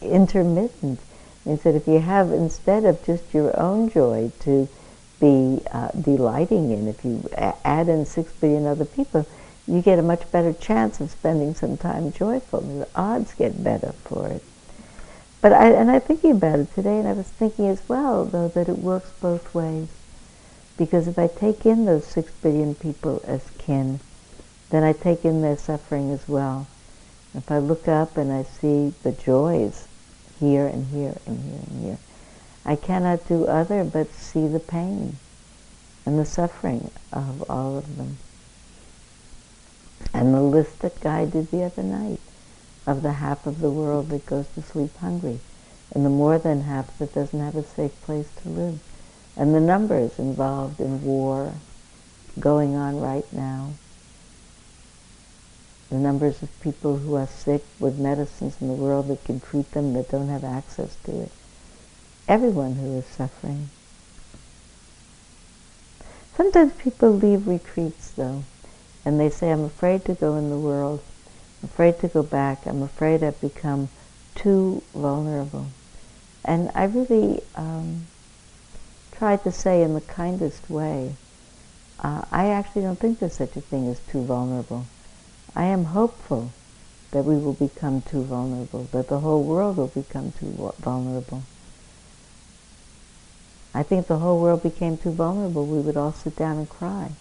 [0.00, 1.00] intermittent.
[1.44, 4.68] Means that if you have, instead of just your own joy to
[5.20, 9.26] be uh, delighting in, if you add in six billion other people,
[9.66, 12.60] you get a much better chance of spending some time joyful.
[12.60, 14.42] The odds get better for it.
[15.40, 18.48] But I, and I'm thinking about it today, and I was thinking as well, though,
[18.48, 19.88] that it works both ways.
[20.78, 24.00] Because if I take in those six billion people as kin,
[24.70, 26.66] then I take in their suffering as well.
[27.34, 29.88] If I look up and I see the joys
[30.38, 31.98] here and here and here and here,
[32.64, 35.16] I cannot do other but see the pain
[36.06, 38.18] and the suffering of all of them.
[40.12, 42.20] And the list that Guy did the other night
[42.86, 45.40] of the half of the world that goes to sleep hungry,
[45.92, 48.80] and the more than half that doesn't have a safe place to live,
[49.36, 51.54] and the numbers involved in war
[52.38, 53.72] going on right now,
[55.94, 59.70] the numbers of people who are sick with medicines in the world that can treat
[59.70, 61.30] them that don't have access to it.
[62.26, 63.68] Everyone who is suffering.
[66.36, 68.42] Sometimes people leave retreats though,
[69.04, 71.00] and they say, I'm afraid to go in the world.
[71.62, 72.66] I'm afraid to go back.
[72.66, 73.88] I'm afraid I've become
[74.34, 75.68] too vulnerable.
[76.44, 78.08] And I really um,
[79.12, 81.14] tried to say in the kindest way,
[82.00, 84.86] uh, I actually don't think there's such a thing as too vulnerable.
[85.56, 86.50] I am hopeful
[87.12, 91.44] that we will become too vulnerable, that the whole world will become too vulnerable.
[93.72, 96.68] I think if the whole world became too vulnerable, we would all sit down and
[96.68, 97.12] cry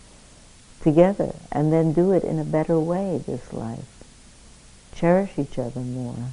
[0.81, 3.85] together and then do it in a better way this life.
[4.95, 6.29] Cherish each other more.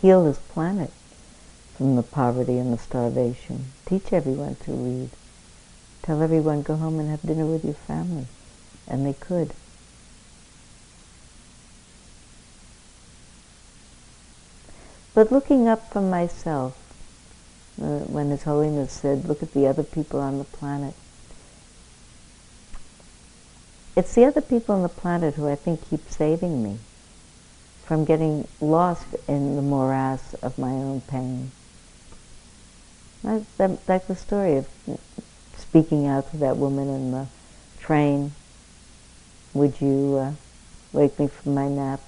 [0.00, 0.92] Heal this planet
[1.76, 3.72] from the poverty and the starvation.
[3.86, 5.10] Teach everyone to read.
[6.02, 8.26] Tell everyone go home and have dinner with your family
[8.90, 9.52] and they could.
[15.14, 16.76] But looking up from myself,
[17.80, 20.94] uh, when His Holiness said, look at the other people on the planet,
[23.96, 26.78] it's the other people on the planet who I think keep saving me
[27.84, 31.50] from getting lost in the morass of my own pain.
[33.22, 33.44] That,
[33.86, 34.68] that's the story of
[35.56, 37.26] speaking out to that woman in the
[37.80, 38.32] train
[39.54, 40.32] would you uh,
[40.92, 42.00] wake me from my nap?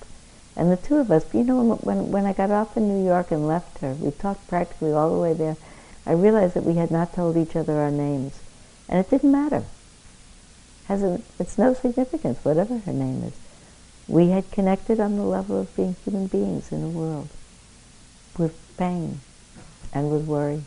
[0.57, 3.31] And the two of us, you know, when, when I got off in New York
[3.31, 5.57] and left her, we talked practically all the way there,
[6.05, 8.38] I realized that we had not told each other our names.
[8.88, 9.64] And it didn't matter.
[10.87, 13.33] Hasn't, it's no significance, whatever her name is.
[14.09, 17.28] We had connected on the level of being human beings in the world
[18.37, 19.20] with pain
[19.94, 20.62] and with worry.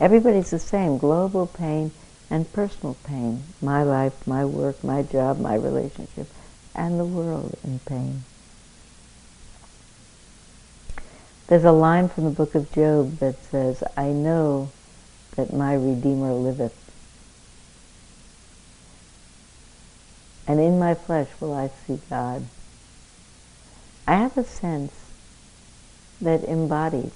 [0.00, 1.92] Everybody's the same, global pain
[2.30, 3.44] and personal pain.
[3.62, 6.28] My life, my work, my job, my relationship,
[6.74, 8.24] and the world in pain.
[11.46, 14.70] There's a line from the book of Job that says, I know
[15.36, 16.74] that my Redeemer liveth.
[20.48, 22.46] And in my flesh will I see God.
[24.08, 24.92] I have a sense
[26.20, 27.12] that embodied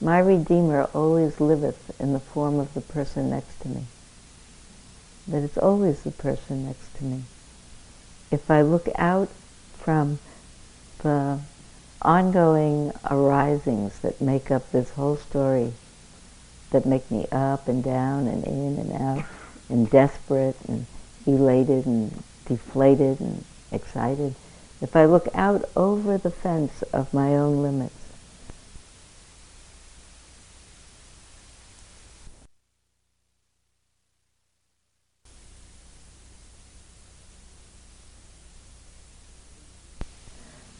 [0.00, 3.84] my Redeemer always liveth in the form of the person next to me.
[5.28, 7.22] That it's always the person next to me.
[8.30, 9.28] If I look out
[9.74, 10.18] from
[10.98, 11.40] the
[12.02, 15.72] ongoing arisings that make up this whole story,
[16.70, 19.24] that make me up and down and in and out,
[19.68, 20.86] and desperate and
[21.26, 24.34] elated and deflated and excited,
[24.82, 27.94] if I look out over the fence of my own limits,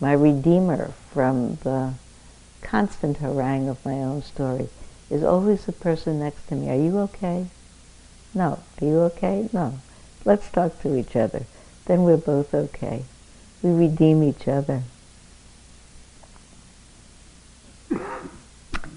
[0.00, 1.94] my redeemer from the
[2.62, 4.68] constant harangue of my own story
[5.11, 6.70] is always the person next to me.
[6.70, 7.46] Are you okay?
[8.35, 8.61] No.
[8.80, 9.48] Are you okay?
[9.52, 9.78] No.
[10.24, 11.44] Let's talk to each other.
[11.87, 13.04] Then we're both okay.
[13.62, 14.83] We redeem each other.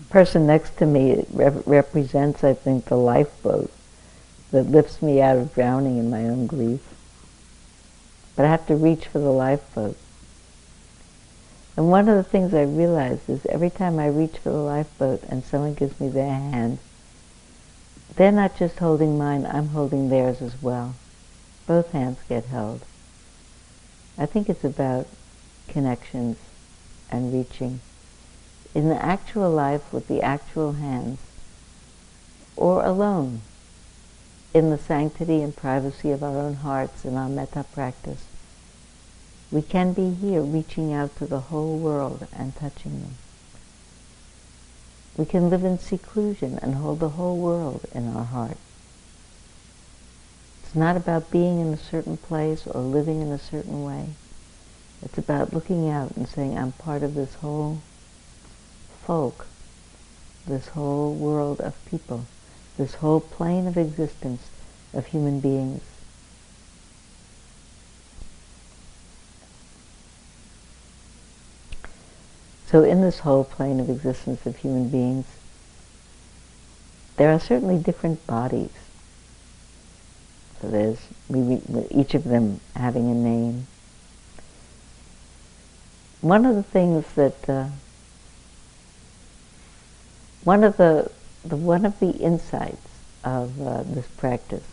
[0.09, 3.71] Person next to me rep- represents, I think, the lifeboat
[4.51, 6.81] that lifts me out of drowning in my own grief.
[8.35, 9.97] But I have to reach for the lifeboat.
[11.77, 15.21] And one of the things I realized is every time I reach for the lifeboat
[15.29, 16.79] and someone gives me their hand,
[18.15, 20.95] they're not just holding mine, I'm holding theirs as well.
[21.67, 22.83] Both hands get held.
[24.17, 25.05] I think it's about
[25.67, 26.37] connections
[27.11, 27.81] and reaching.
[28.73, 31.19] In the actual life with the actual hands,
[32.55, 33.41] or alone,
[34.51, 38.25] in the sanctity and privacy of our own hearts in our metta practice,
[39.51, 43.15] we can be here reaching out to the whole world and touching them.
[45.15, 48.57] We can live in seclusion and hold the whole world in our heart.
[50.63, 54.09] It's not about being in a certain place or living in a certain way.
[55.01, 57.81] It's about looking out and saying, I'm part of this whole
[59.05, 59.47] folk,
[60.45, 62.25] this whole world of people,
[62.77, 64.49] this whole plane of existence
[64.93, 65.81] of human beings.
[72.67, 75.25] So in this whole plane of existence of human beings,
[77.15, 78.71] there are certainly different bodies.
[80.61, 80.99] So there's
[81.29, 83.67] we, each of them having a name.
[86.19, 87.67] One of the things that uh,
[90.43, 91.09] one of the,
[91.45, 92.87] the, one of the insights
[93.23, 94.63] of uh, this practice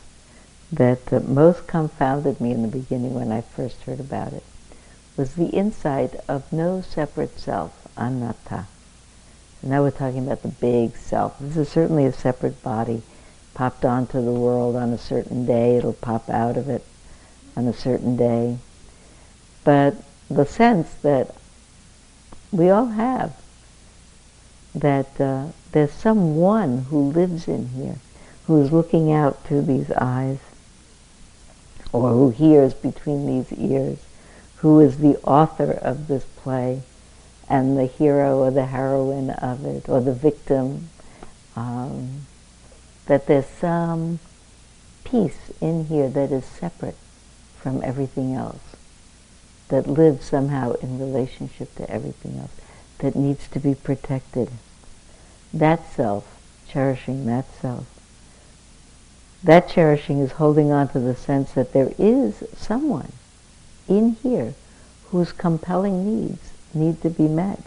[0.72, 4.42] that uh, most confounded me in the beginning when I first heard about it
[5.16, 8.66] was the insight of no separate self anatta.
[9.62, 11.38] Now we're talking about the big self.
[11.38, 13.02] This is certainly a separate body,
[13.54, 15.76] popped onto the world on a certain day.
[15.76, 16.84] It'll pop out of it
[17.56, 18.58] on a certain day.
[19.64, 19.96] But
[20.28, 21.34] the sense that
[22.52, 23.34] we all have
[24.74, 27.96] that uh, there's someone who lives in here,
[28.46, 30.38] who's looking out through these eyes,
[31.92, 33.98] or who hears between these ears,
[34.56, 36.82] who is the author of this play,
[37.48, 40.88] and the hero or the heroine of it, or the victim,
[41.56, 42.26] um,
[43.06, 44.18] that there's some
[45.04, 46.96] piece in here that is separate
[47.56, 48.62] from everything else,
[49.68, 52.52] that lives somehow in relationship to everything else,
[52.98, 54.50] that needs to be protected.
[55.52, 56.26] That self,
[56.68, 57.86] cherishing that self.
[59.42, 63.12] That cherishing is holding on to the sense that there is someone
[63.86, 64.54] in here
[65.10, 67.60] whose compelling needs need to be met.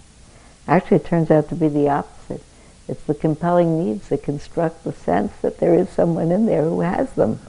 [0.68, 2.44] Actually, it turns out to be the opposite.
[2.88, 6.82] It's the compelling needs that construct the sense that there is someone in there who
[6.82, 7.40] has them.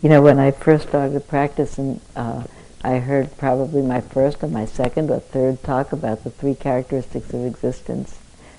[0.00, 2.44] You know, when I first started practicing, uh,
[2.82, 7.32] I heard probably my first or my second or third talk about the three characteristics
[7.32, 8.18] of existence,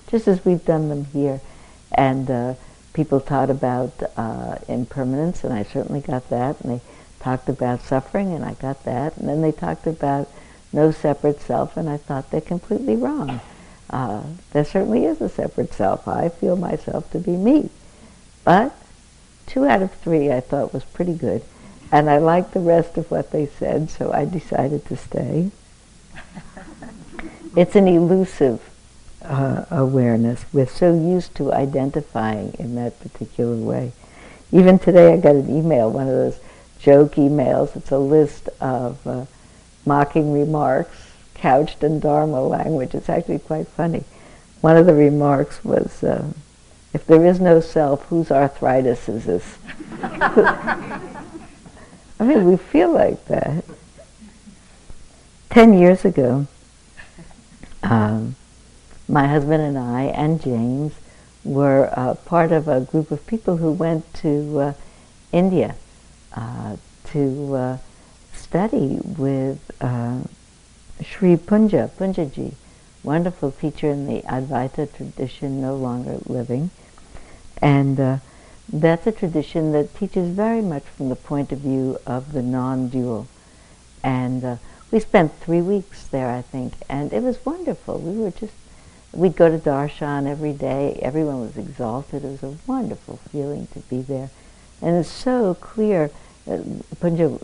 [0.10, 1.42] just as we've done them here.
[1.92, 2.54] And uh,
[2.94, 6.60] people taught about uh, impermanence, and I certainly got that.
[6.62, 6.84] And they
[7.26, 9.18] talked about suffering, and I got that.
[9.18, 10.30] And then they talked about
[10.72, 13.42] no separate self, and I thought they're completely wrong.
[13.90, 14.22] Uh,
[14.52, 16.08] there certainly is a separate self.
[16.08, 17.72] I feel myself to be me.
[18.44, 18.76] But
[19.48, 21.42] two out of three I thought was pretty good.
[21.92, 25.50] And I liked the rest of what they said, so I decided to stay.
[27.56, 28.62] it's an elusive
[29.24, 30.46] uh, awareness.
[30.54, 33.94] We're so used to identifying in that particular way.
[34.52, 36.40] Even today I got an email, one of those
[36.86, 37.76] joke emails.
[37.76, 39.26] It's a list of uh,
[39.88, 42.94] mocking remarks couched in Dharma language.
[42.94, 44.04] It's actually quite funny.
[44.62, 46.32] One of the remarks was, uh,
[46.94, 49.58] if there is no self, whose arthritis is this?
[50.04, 51.00] I
[52.20, 53.66] mean, we feel like that.
[55.50, 56.46] Ten years ago,
[57.82, 58.36] um,
[59.08, 60.94] my husband and I and James
[61.44, 64.74] were uh, part of a group of people who went to uh,
[65.32, 65.76] India
[66.36, 67.78] to uh,
[68.34, 70.20] study with uh,
[71.02, 72.54] Sri Punja, Punjaji,
[73.04, 76.72] wonderful teacher in the Advaita tradition, no longer living.
[77.62, 78.18] And uh,
[78.72, 83.28] that's a tradition that teaches very much from the point of view of the non-dual.
[84.04, 84.56] And uh,
[84.92, 88.00] we spent three weeks there, I think, and it was wonderful.
[88.00, 88.54] We were just,
[89.14, 91.00] we'd go to darshan every day.
[91.02, 92.26] Everyone was exalted.
[92.26, 94.30] It was a wonderful feeling to be there.
[94.82, 96.12] And it's so clear.
[96.46, 97.40] Punja,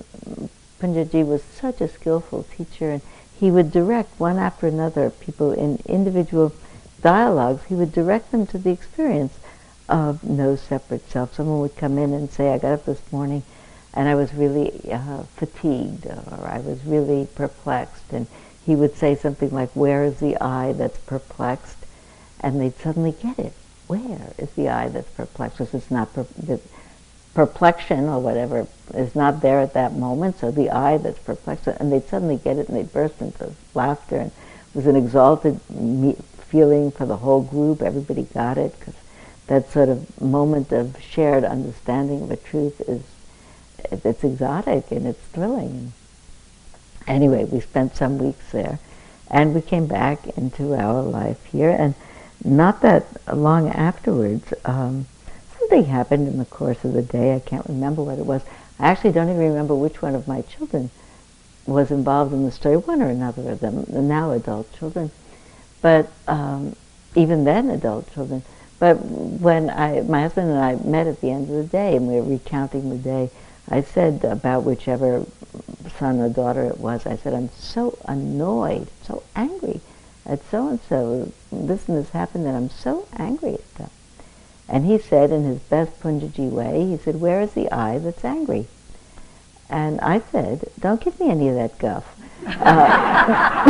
[0.79, 3.01] Punjaji was such a skillful teacher, and
[3.39, 6.53] he would direct one after another people in individual
[7.01, 7.63] dialogues.
[7.67, 9.39] He would direct them to the experience
[9.89, 11.35] of no separate self.
[11.35, 13.43] Someone would come in and say, I got up this morning
[13.93, 18.13] and I was really uh, fatigued or I was really perplexed.
[18.13, 18.27] And
[18.65, 21.77] he would say something like, where is the I that's perplexed?
[22.39, 23.53] And they'd suddenly get it.
[23.87, 25.57] Where is the I that's perplexed?
[25.57, 26.25] Because it's not per-
[27.33, 30.39] perplexion or whatever is not there at that moment.
[30.39, 34.17] So the I that's perplexed, and they'd suddenly get it and they'd burst into laughter.
[34.17, 35.59] And it was an exalted
[36.37, 37.81] feeling for the whole group.
[37.81, 38.95] Everybody got it because
[39.47, 43.03] that sort of moment of shared understanding of a truth is
[43.91, 45.93] it's exotic and it's thrilling.
[47.07, 48.79] Anyway, we spent some weeks there,
[49.29, 51.69] and we came back into our life here.
[51.69, 51.95] And
[52.43, 55.07] not that long afterwards, um,
[55.71, 57.33] something happened in the course of the day.
[57.33, 58.41] I can't remember what it was.
[58.77, 60.89] I actually don't even remember which one of my children
[61.65, 62.75] was involved in the story.
[62.75, 65.11] One or another of them, the now adult children,
[65.81, 66.75] but um,
[67.15, 68.43] even then adult children.
[68.79, 72.05] But when I, my husband and I met at the end of the day and
[72.05, 73.29] we were recounting the day,
[73.69, 75.25] I said about whichever
[75.97, 79.79] son or daughter it was, I said, I'm so annoyed, so angry
[80.25, 81.31] at so-and-so.
[81.49, 83.89] This and this happened and I'm so angry at them.
[84.71, 88.23] And he said in his best Punjaji way, he said, where is the I that's
[88.23, 88.67] angry?
[89.69, 92.15] And I said, don't give me any of that guff.
[92.47, 93.67] Uh,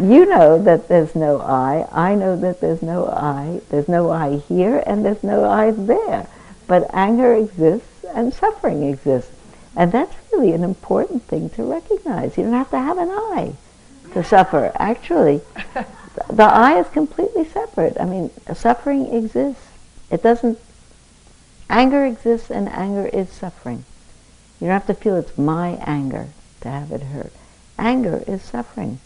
[0.00, 1.86] you know that there's no I.
[1.92, 3.60] I know that there's no I.
[3.70, 6.26] There's no I here and there's no I there.
[6.66, 9.30] But anger exists and suffering exists.
[9.76, 12.36] And that's really an important thing to recognize.
[12.36, 13.54] You don't have to have an I
[14.12, 14.72] to suffer.
[14.74, 15.40] Actually,
[16.30, 17.96] the I is completely separate.
[18.00, 19.66] I mean, suffering exists.
[20.10, 20.58] It doesn't,
[21.68, 23.84] anger exists and anger is suffering.
[24.60, 26.28] You don't have to feel it's my anger
[26.60, 27.32] to have it hurt.
[27.78, 29.00] Anger is suffering.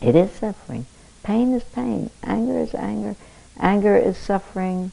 [0.00, 0.86] It is suffering.
[1.22, 2.10] Pain is pain.
[2.22, 3.16] Anger is anger.
[3.58, 4.92] Anger is suffering.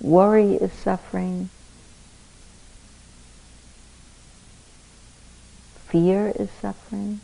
[0.00, 1.48] Worry is suffering.
[5.88, 7.20] Fear is suffering.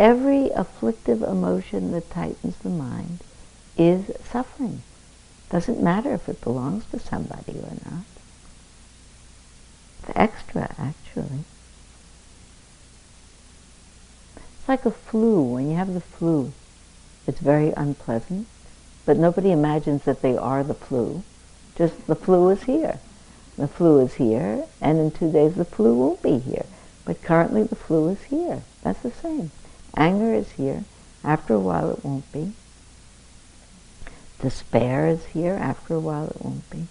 [0.00, 3.18] Every afflictive emotion that tightens the mind
[3.76, 4.80] is suffering.
[5.50, 8.06] Doesn't matter if it belongs to somebody or not.
[9.98, 11.44] It's extra, actually.
[14.36, 15.42] It's like a flu.
[15.42, 16.54] When you have the flu,
[17.26, 18.46] it's very unpleasant,
[19.04, 21.24] but nobody imagines that they are the flu.
[21.76, 23.00] Just the flu is here.
[23.58, 26.64] The flu is here, and in two days the flu won't be here.
[27.04, 28.62] But currently the flu is here.
[28.82, 29.50] That's the same.
[29.96, 30.84] Anger is here.
[31.22, 32.52] After a while it won't be.
[34.40, 35.54] Despair is here.
[35.54, 36.86] After a while it won't be.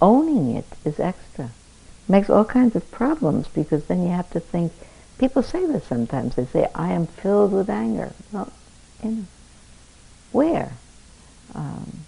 [0.00, 1.46] Owning it is extra.
[1.46, 4.72] It makes all kinds of problems because then you have to think,
[5.18, 6.34] People say this sometimes.
[6.34, 8.12] They say, I am filled with anger.
[8.32, 8.52] Well,
[9.02, 9.24] you know,
[10.32, 10.72] where?
[11.54, 12.00] Um,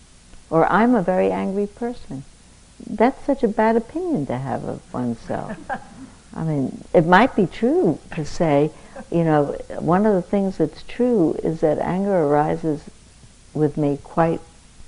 [0.51, 2.25] or I'm a very angry person.
[2.85, 5.57] That's such a bad opinion to have of oneself.
[6.35, 8.71] I mean, it might be true to say,
[9.11, 12.85] you know, one of the things that's true is that anger arises
[13.55, 14.41] with me quite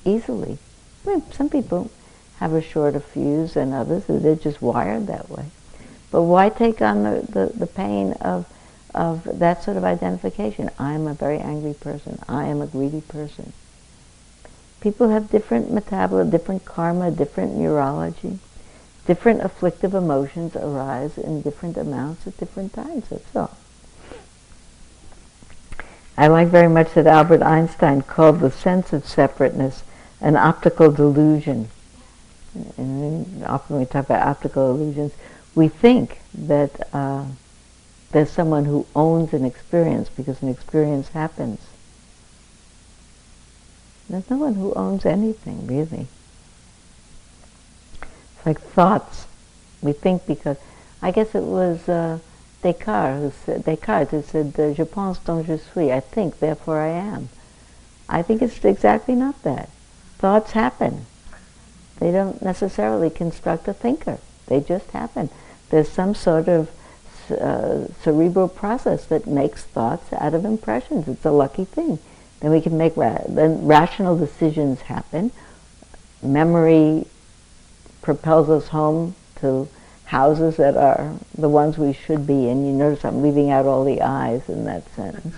[0.05, 0.59] easily.
[1.07, 1.91] I mean, some people
[2.39, 4.05] have a shorter fuse than others.
[4.09, 5.47] They're just wired that way.
[6.11, 8.47] But why take on the, the, the pain of,
[8.95, 10.71] of that sort of identification?
[10.79, 12.19] I'm a very angry person.
[12.29, 13.53] I am a greedy person.
[14.81, 18.39] People have different metabolism, different karma, different neurology.
[19.07, 23.57] Different afflictive emotions arise in different amounts at different times, that's all.
[26.19, 29.85] I like very much that Albert Einstein called the sense of separateness
[30.21, 31.69] an optical delusion.
[32.77, 35.13] And often we talk about optical illusions,
[35.55, 37.25] we think that uh,
[38.11, 41.61] there's someone who owns an experience because an experience happens.
[44.11, 46.09] There's no one who owns anything, really.
[48.03, 49.27] It's like thoughts.
[49.81, 50.57] We think because,
[51.01, 52.19] I guess it was uh,
[52.63, 56.89] Descartes who said, Descartes who said, "Je pense donc je suis." I think, therefore I
[56.89, 57.29] am.
[58.09, 59.69] I think it's exactly not that.
[60.19, 61.07] Thoughts happen.
[62.01, 64.19] They don't necessarily construct a thinker.
[64.47, 65.31] They just happen.
[65.71, 66.71] There's some sort of
[67.31, 71.09] uh, cerebral process that makes thoughts out of impressions.
[71.09, 71.99] It's a lucky thing.
[72.41, 75.33] Then we can make ra- then rational decisions happen.
[76.23, 77.07] Memory
[78.01, 79.69] propels us home to
[80.09, 82.65] houses that are the ones we should be in.
[82.65, 85.37] You notice I'm leaving out all the I's in that sentence.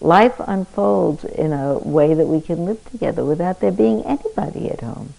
[0.00, 4.80] Life unfolds in a way that we can live together without there being anybody at
[4.80, 5.12] home.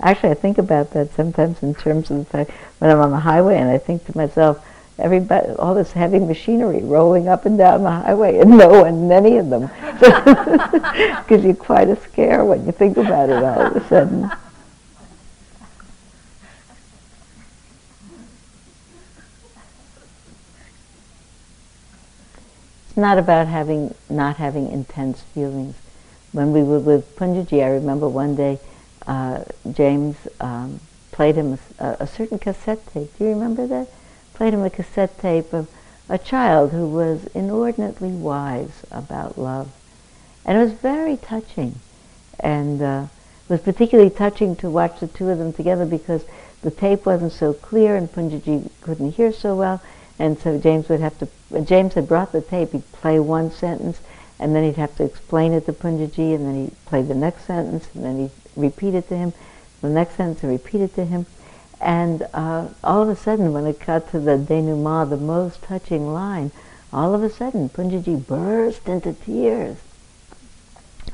[0.00, 3.18] Actually, I think about that sometimes in terms of the fact when I'm on the
[3.18, 4.64] highway and I think to myself,
[4.96, 9.38] everybody, all this heavy machinery rolling up and down the highway and no one, any
[9.38, 9.68] of them.
[11.28, 14.30] gives you quite a scare when you think about it all of a sudden.
[22.94, 25.74] It's not about having not having intense feelings.
[26.30, 28.60] When we were with Punjaji, I remember one day
[29.04, 29.42] uh,
[29.72, 30.78] James um,
[31.10, 33.10] played him a, a, certain cassette tape.
[33.18, 33.88] Do you remember that?
[34.34, 35.68] Played him a cassette tape of
[36.08, 39.72] a child who was inordinately wise about love,
[40.44, 41.80] and it was very touching.
[42.38, 43.06] And uh,
[43.48, 46.24] it was particularly touching to watch the two of them together because
[46.62, 49.82] the tape wasn't so clear and Punjaji couldn't hear so well,
[50.18, 51.28] and so James would have to,
[51.62, 54.00] James had brought the tape, he'd play one sentence,
[54.38, 57.44] and then he'd have to explain it to Punjaji, and then he'd play the next
[57.44, 59.32] sentence, and then he'd repeat it to him,
[59.80, 61.26] the next sentence and repeat it to him.
[61.80, 66.12] And uh, all of a sudden, when it got to the denouement, the most touching
[66.12, 66.50] line,
[66.92, 69.76] all of a sudden, Punjaji burst into tears.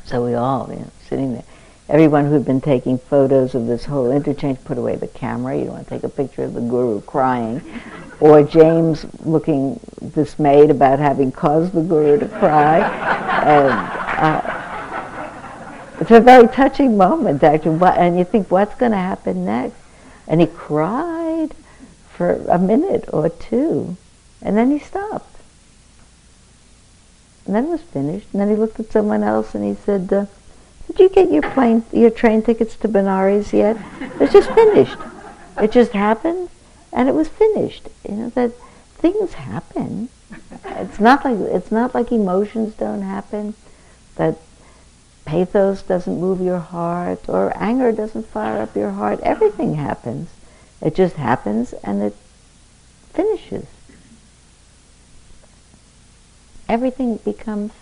[0.05, 1.45] So we all, you know, sitting there.
[1.91, 5.59] Everyone who'd been taking photos of this whole interchange put away the camera.
[5.59, 7.61] You don't want to take a picture of the guru crying
[8.21, 9.81] or James looking
[10.15, 12.79] dismayed about having caused the guru to cry.
[13.45, 13.71] and,
[14.23, 14.57] uh,
[16.01, 17.79] it's a very touching moment, actually.
[17.83, 19.77] And you think, what's going to happen next?
[20.29, 21.55] And he cried
[22.09, 23.97] for a minute or two,
[24.41, 25.37] and then he stopped.
[27.47, 28.29] And then it was finished.
[28.33, 30.27] And then he looked at someone else and he said, uh,
[30.91, 33.77] "Did you get your plane, your train tickets to Benares yet?
[34.21, 34.99] It's just finished.
[35.59, 36.51] It just happened."
[36.93, 37.89] and it was finished.
[38.09, 38.53] You know that
[38.99, 40.09] things happen.
[40.65, 43.55] It's not like it's not like emotions don't happen.
[44.17, 44.37] That
[45.25, 49.21] pathos doesn't move your heart or anger doesn't fire up your heart.
[49.21, 50.31] Everything happens.
[50.81, 52.17] It just happens and it
[53.13, 53.67] finishes.
[56.69, 57.73] Everything becomes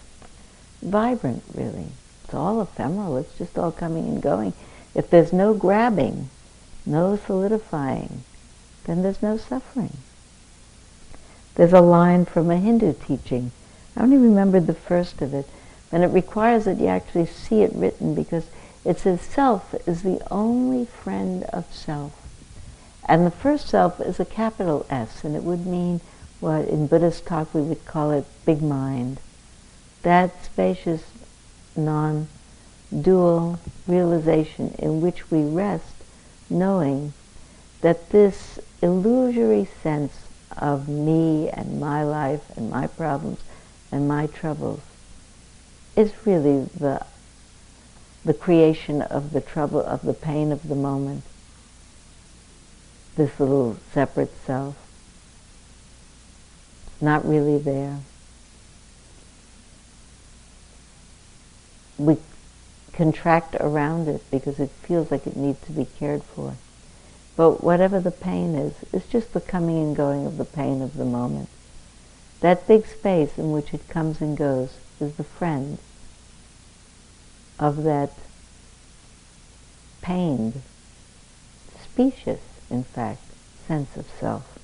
[0.83, 1.89] vibrant, really.
[2.29, 3.17] It's all ephemeral.
[3.17, 4.53] It's just all coming and going.
[4.95, 6.29] If there's no grabbing,
[6.85, 8.23] no solidifying,
[8.85, 9.97] then there's no suffering.
[11.55, 13.53] There's a line from a Hindu teaching.
[13.97, 15.49] I only remember the first of it.
[15.91, 18.45] And it requires that you actually see it written because
[18.85, 22.13] it says self is the only friend of self.
[23.09, 26.03] And the first self is a capital S, and it would mean
[26.41, 29.19] what in Buddhist talk we would call it big mind.
[30.03, 31.05] That spacious,
[31.77, 35.95] non-dual realization in which we rest,
[36.51, 37.13] knowing
[37.81, 40.13] that this illusory sense
[40.57, 43.41] of me and my life and my problems
[43.93, 44.81] and my troubles
[45.97, 47.05] is really the
[48.25, 51.23] the creation of the trouble of the pain of the moment.
[53.17, 54.77] This little separate self.
[57.01, 58.01] Not really there
[61.99, 62.17] we
[62.93, 66.55] contract around it because it feels like it needs to be cared for
[67.39, 70.97] but whatever the pain is, it's just the coming and going of the pain of
[70.97, 71.49] the moment.
[72.41, 74.71] That big space in which it comes and goes
[75.01, 75.79] is the friend
[77.57, 78.11] of that
[80.03, 80.63] pained
[81.81, 83.23] specious, in fact,
[83.69, 84.59] sense of self.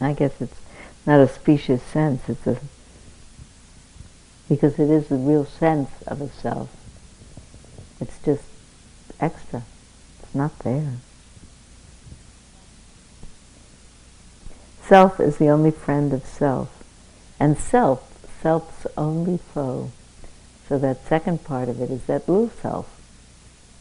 [0.00, 0.60] I guess it's
[1.04, 2.60] not a specious sense, it's a
[4.48, 6.70] because it is the real sense of a self.
[8.00, 8.44] It's just
[9.20, 9.62] extra.
[10.22, 10.94] It's not there.
[14.86, 16.68] Self is the only friend of self,
[17.40, 18.08] and self,
[18.40, 19.90] self's only foe.
[20.68, 22.88] So that second part of it is that little self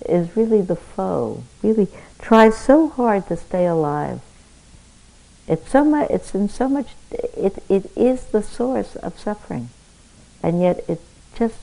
[0.08, 1.88] is really the foe, really
[2.20, 4.22] tries so hard to stay alive.
[5.48, 9.70] It's so much, it's in so much, it, it is the source of suffering.
[10.46, 11.02] And yet it
[11.36, 11.58] just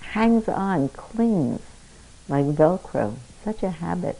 [0.00, 1.60] hangs on, clings
[2.28, 4.16] like Velcro, such a habit.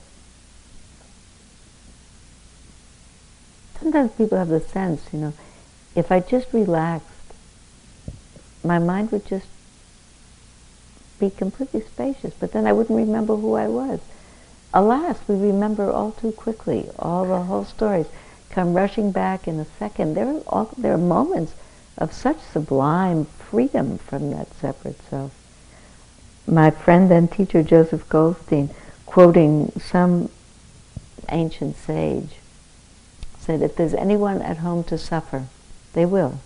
[3.79, 5.33] Sometimes people have the sense, you know,
[5.95, 7.07] if I just relaxed,
[8.65, 9.47] my mind would just
[11.21, 14.01] be completely spacious, but then I wouldn't remember who I was.
[14.75, 16.91] Alas, we remember all too quickly.
[16.99, 18.07] All the whole stories
[18.51, 20.15] come rushing back in a second.
[20.15, 21.55] There are, all, there are moments
[21.97, 25.33] of such sublime freedom from that separate self.
[26.47, 28.71] My friend and teacher Joseph Goldstein,
[29.05, 30.31] quoting some
[31.29, 32.37] ancient sage,
[33.39, 35.47] said, if there's anyone at home to suffer,
[35.93, 36.41] they will.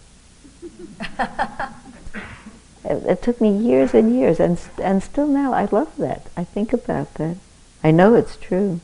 [1.19, 1.71] it,
[2.85, 6.27] it, took me years and years, and, and still now I love that.
[6.37, 7.37] I think about that.
[7.83, 8.81] I know it's true.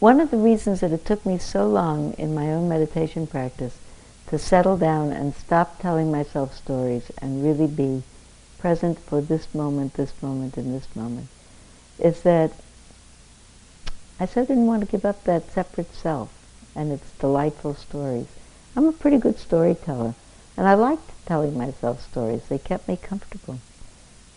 [0.00, 3.78] One of the reasons that it took me so long in my own meditation practice
[4.34, 8.02] to settle down and stop telling myself stories and really be
[8.58, 11.28] present for this moment, this moment, and this moment,
[12.00, 12.50] is that
[14.18, 16.32] I so didn't want to give up that separate self
[16.74, 18.26] and its delightful stories.
[18.74, 20.16] I'm a pretty good storyteller,
[20.56, 22.42] and I liked telling myself stories.
[22.48, 23.60] They kept me comfortable.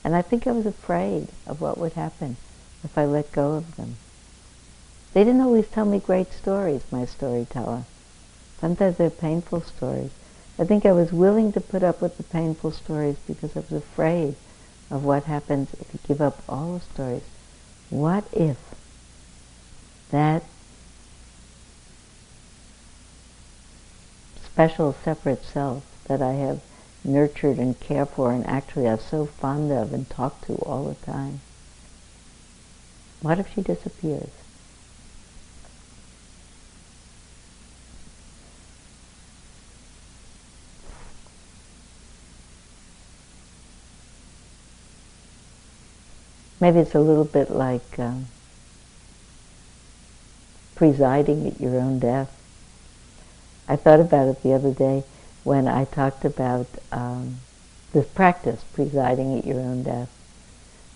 [0.03, 2.37] And I think I was afraid of what would happen
[2.83, 3.95] if I let go of them.
[5.13, 7.85] They didn't always tell me great stories, my storyteller.
[8.59, 10.11] Sometimes they're painful stories.
[10.59, 13.71] I think I was willing to put up with the painful stories because I was
[13.71, 14.35] afraid
[14.89, 17.23] of what happens if you give up all the stories.
[17.89, 18.57] What if
[20.09, 20.43] that
[24.43, 26.61] special separate self that I have
[27.03, 30.95] nurtured and cared for and actually I'm so fond of and talk to all the
[31.05, 31.41] time,
[33.21, 34.31] what if she disappears?
[46.59, 48.27] Maybe it's a little bit like um,
[50.75, 52.33] presiding at your own death.
[53.67, 55.03] I thought about it the other day
[55.43, 57.37] when I talked about um,
[57.93, 60.09] this practice, presiding at your own death.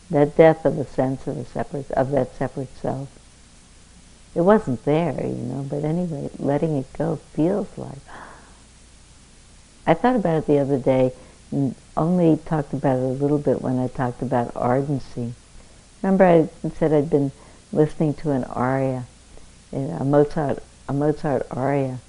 [0.09, 3.09] That death of a sense of a separate of that separate self.
[4.33, 7.99] It wasn't there, you know, but anyway, letting it go feels like.
[9.85, 11.13] I thought about it the other day,
[11.51, 15.33] and only talked about it a little bit when I talked about ardency.
[16.01, 17.31] Remember I said I'd been
[17.71, 19.05] listening to an aria,
[19.71, 21.99] a Mozart, a Mozart aria,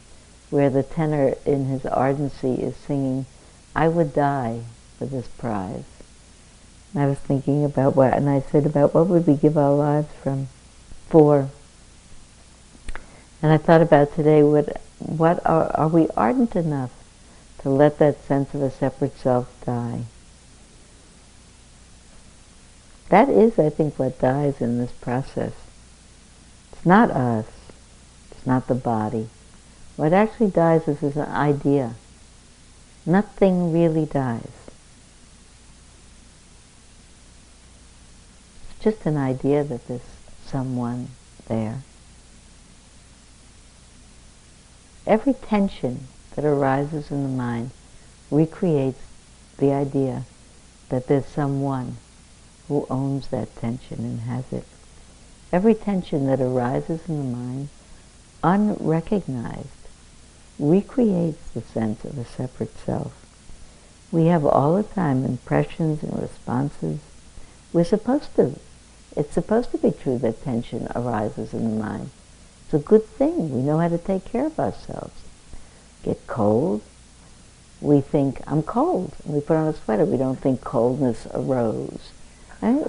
[0.50, 3.26] where the tenor in his ardency is singing,
[3.74, 4.60] I would die
[4.98, 5.84] for this prize.
[6.94, 9.74] And I was thinking about what, and I said about what would we give our
[9.74, 10.48] lives from,
[11.08, 11.48] for.
[13.42, 16.92] And I thought about today, what, what are, are we ardent enough
[17.62, 20.02] to let that sense of a separate self die?
[23.12, 25.52] That is, I think, what dies in this process.
[26.72, 27.44] It's not us.
[28.30, 29.28] It's not the body.
[29.96, 31.92] What actually dies is, an idea.
[33.04, 34.48] Nothing really dies.
[38.70, 40.00] It's just an idea that there's
[40.46, 41.08] someone
[41.48, 41.82] there.
[45.06, 47.72] Every tension that arises in the mind
[48.30, 49.02] recreates
[49.58, 50.24] the idea
[50.88, 51.98] that there's someone
[52.72, 54.64] who owns that tension and has it.
[55.52, 57.68] Every tension that arises in the mind,
[58.42, 59.68] unrecognized,
[60.58, 63.12] recreates the sense of a separate self.
[64.10, 67.00] We have all the time impressions and responses.
[67.74, 68.58] We're supposed to.
[69.14, 72.08] It's supposed to be true that tension arises in the mind.
[72.64, 73.54] It's a good thing.
[73.54, 75.20] We know how to take care of ourselves.
[76.02, 76.80] Get cold.
[77.82, 79.12] We think, I'm cold.
[79.26, 80.06] And we put on a sweater.
[80.06, 82.12] We don't think coldness arose
[82.62, 82.84] Uh,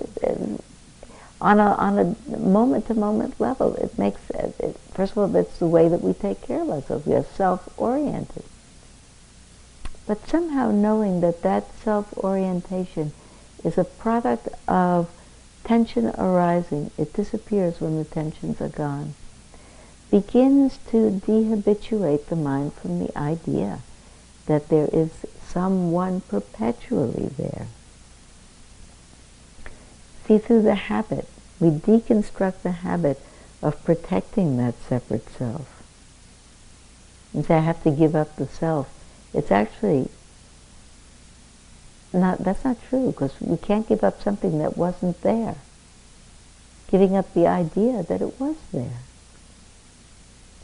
[1.42, 5.58] on a on a moment to moment level, it makes it, first of all that's
[5.58, 7.06] the way that we take care of ourselves.
[7.06, 8.46] We are self oriented,
[10.08, 13.12] but somehow knowing that that self orientation
[13.64, 15.10] is a product of
[15.66, 16.92] tension arising.
[16.98, 19.16] It disappears when the tensions are gone.
[20.12, 23.80] Begins to dehabituate the mind from the idea
[24.46, 25.10] that there is
[25.46, 27.68] someone perpetually there.
[30.28, 31.28] See through the habit.
[31.60, 33.20] We deconstruct the habit
[33.62, 35.70] of protecting that separate self.
[37.34, 38.90] And say, I have to give up the self.
[39.34, 40.10] It's actually
[42.14, 45.56] not, that's not true because we can't give up something that wasn't there.
[46.88, 49.00] Giving up the idea that it was there.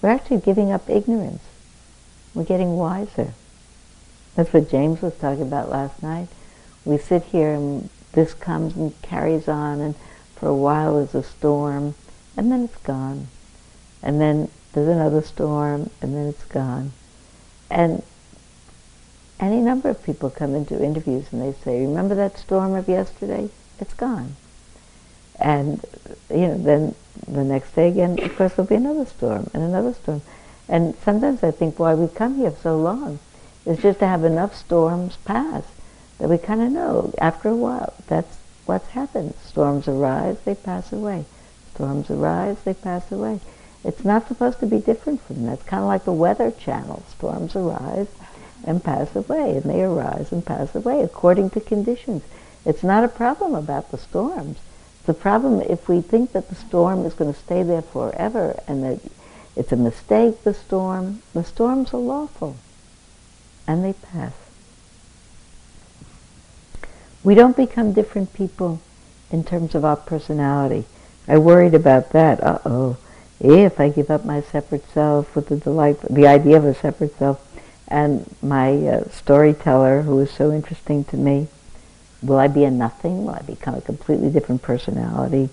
[0.01, 1.43] We're actually giving up ignorance.
[2.33, 3.33] We're getting wiser.
[4.35, 6.27] That's what James was talking about last night.
[6.85, 9.95] We sit here and this comes and carries on and
[10.35, 11.95] for a while there's a storm
[12.37, 13.27] and then it's gone.
[14.01, 16.93] And then there's another storm and then it's gone.
[17.69, 18.03] And
[19.39, 23.49] any number of people come into interviews and they say, remember that storm of yesterday?
[23.79, 24.35] It's gone.
[25.39, 25.85] And,
[26.29, 26.95] you know, then
[27.27, 30.21] the next day again, of course, there'll be another storm and another storm.
[30.67, 33.19] And sometimes I think why we come here so long
[33.65, 35.63] is just to have enough storms pass
[36.19, 39.33] that we kind of know after a while that's what's happened.
[39.43, 41.25] Storms arise, they pass away.
[41.73, 43.39] Storms arise, they pass away.
[43.83, 45.53] It's not supposed to be different from that.
[45.53, 47.03] It's kind of like the weather channel.
[47.09, 48.07] Storms arise,
[48.63, 52.23] and pass away, and they arise and pass away according to conditions.
[52.65, 54.59] It's not a problem about the storms.
[55.05, 58.83] The problem if we think that the storm is going to stay there forever and
[58.83, 58.99] that
[59.55, 62.57] it's a mistake, the storm, the storms are lawful
[63.65, 64.33] and they pass.
[67.23, 68.79] We don't become different people
[69.31, 70.85] in terms of our personality.
[71.27, 72.43] I worried about that.
[72.43, 72.97] Uh-oh.
[73.39, 77.17] If I give up my separate self with the delight, the idea of a separate
[77.17, 77.45] self,
[77.87, 81.47] and my uh, storyteller, who is so interesting to me,
[82.21, 83.25] will I be a nothing?
[83.25, 85.49] Will I become a completely different personality?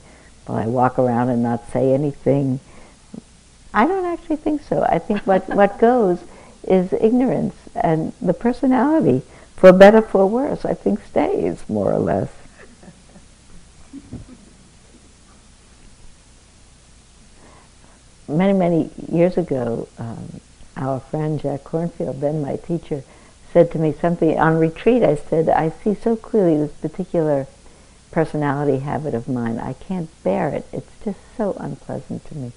[0.46, 2.60] Will I walk around and not say anything?
[3.72, 4.82] I don't actually think so.
[4.82, 6.20] I think what, what goes
[6.66, 9.22] is ignorance, and the personality,
[9.56, 12.30] for better, for worse, I think stays more or less.
[18.28, 20.40] many, many years ago, um,
[20.76, 23.02] our friend Jack Kornfield, then my teacher,
[23.52, 25.02] said to me something on retreat.
[25.02, 27.46] I said, I see so clearly this particular
[28.10, 29.58] personality habit of mine.
[29.58, 30.66] I can't bear it.
[30.72, 32.52] It's just so unpleasant to me.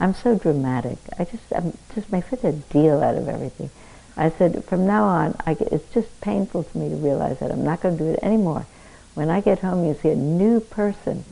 [0.00, 0.98] I'm so dramatic.
[1.18, 3.70] I just I'm just make such a deal out of everything.
[4.16, 7.64] I said, from now on, get, it's just painful to me to realize that I'm
[7.64, 8.66] not going to do it anymore.
[9.14, 11.24] When I get home, you see a new person.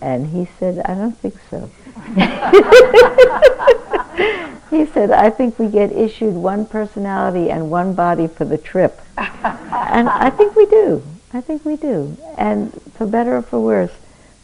[0.00, 1.70] And he said, I don't think so.
[4.70, 9.00] he said, I think we get issued one personality and one body for the trip.
[9.16, 11.02] and I think we do.
[11.32, 12.16] I think we do.
[12.38, 13.92] And for better or for worse,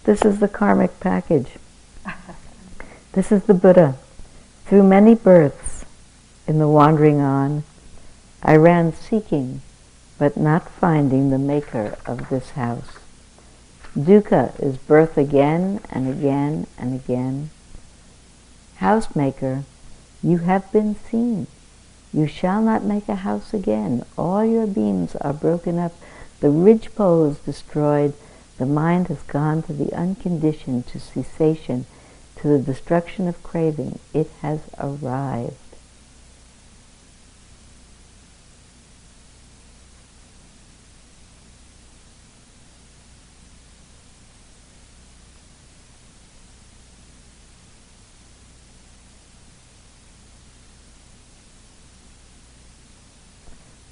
[0.04, 1.52] this is the karmic package.
[3.12, 3.96] This is the Buddha.
[4.66, 5.65] Through many births
[6.46, 7.64] in the wandering on,
[8.42, 9.62] I ran seeking,
[10.18, 12.98] but not finding the maker of this house.
[13.96, 17.50] Dukkha is birth again and again and again.
[18.80, 19.64] Housemaker,
[20.22, 21.46] you have been seen.
[22.12, 24.04] You shall not make a house again.
[24.16, 25.92] All your beams are broken up.
[26.40, 28.14] The ridgepole is destroyed.
[28.58, 31.86] The mind has gone to the unconditioned, to cessation,
[32.36, 33.98] to the destruction of craving.
[34.14, 35.56] It has arrived.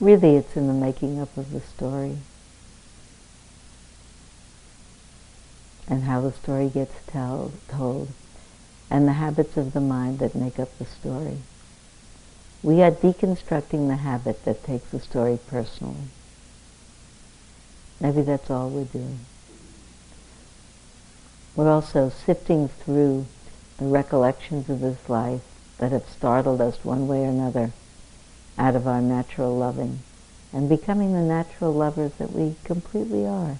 [0.05, 2.19] Really, it's in the making up of the story.
[5.89, 8.09] And how the story gets tell, told.
[8.91, 11.39] And the habits of the mind that make up the story.
[12.63, 16.09] We are deconstructing the habit that takes the story personally.
[17.99, 19.21] Maybe that's all we're doing.
[21.57, 23.25] We're also sifting through
[23.79, 25.41] the recollections of this life
[25.79, 27.73] that have startled us one way or another
[28.59, 30.01] out of our natural loving
[30.53, 33.59] and becoming the natural lovers that we completely are.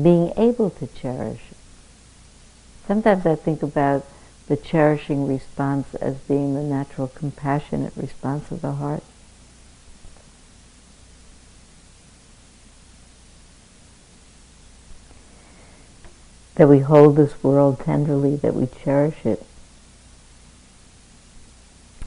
[0.00, 1.40] Being able to cherish.
[2.86, 4.04] Sometimes I think about
[4.46, 9.02] the cherishing response as being the natural compassionate response of the heart.
[16.56, 19.46] That we hold this world tenderly, that we cherish it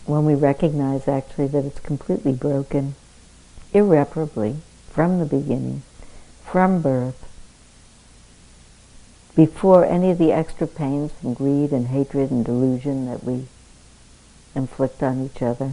[0.05, 2.95] when we recognize actually that it's completely broken,
[3.73, 4.57] irreparably,
[4.89, 5.81] from the beginning,
[6.43, 7.27] from birth,
[9.35, 13.47] before any of the extra pains from greed and hatred and delusion that we
[14.53, 15.71] inflict on each other,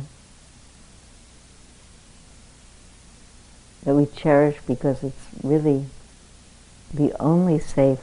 [3.85, 5.87] that we cherish because it's really
[6.93, 8.01] the only safe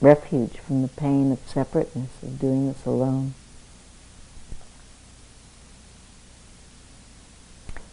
[0.00, 3.34] refuge from the pain of separateness, of doing this alone.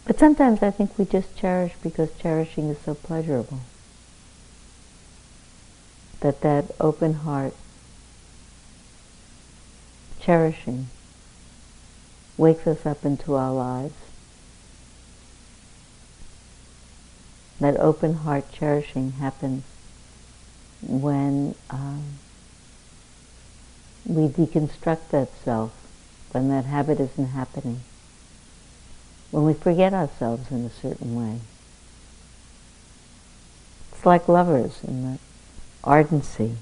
[0.04, 3.60] But sometimes I think we just cherish because cherishing is so pleasurable.
[6.20, 7.54] That that open heart,
[10.20, 10.88] cherishing,
[12.36, 13.94] wakes us up into our lives.
[17.60, 19.64] That open heart cherishing happens
[20.82, 22.18] when um,
[24.06, 25.72] we deconstruct that self,
[26.32, 27.80] when that habit isn't happening,
[29.30, 31.40] when we forget ourselves in a certain way.
[33.92, 35.18] It's like lovers in the
[35.84, 36.56] ardency.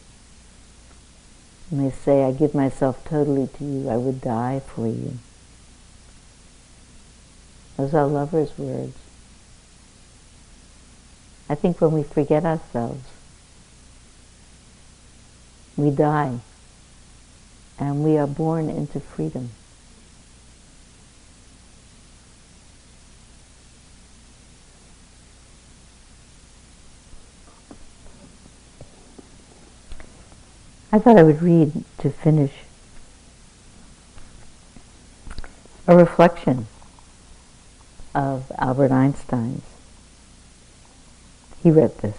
[1.70, 5.18] And they say, I give myself totally to you, I would die for you.
[7.76, 8.96] Those are lovers' words.
[11.48, 13.04] I think when we forget ourselves,
[15.76, 16.40] we die
[17.78, 19.50] and we are born into freedom.
[30.90, 32.52] I thought I would read to finish
[35.86, 36.66] a reflection
[38.14, 39.64] of Albert Einstein's.
[41.62, 42.16] He read this.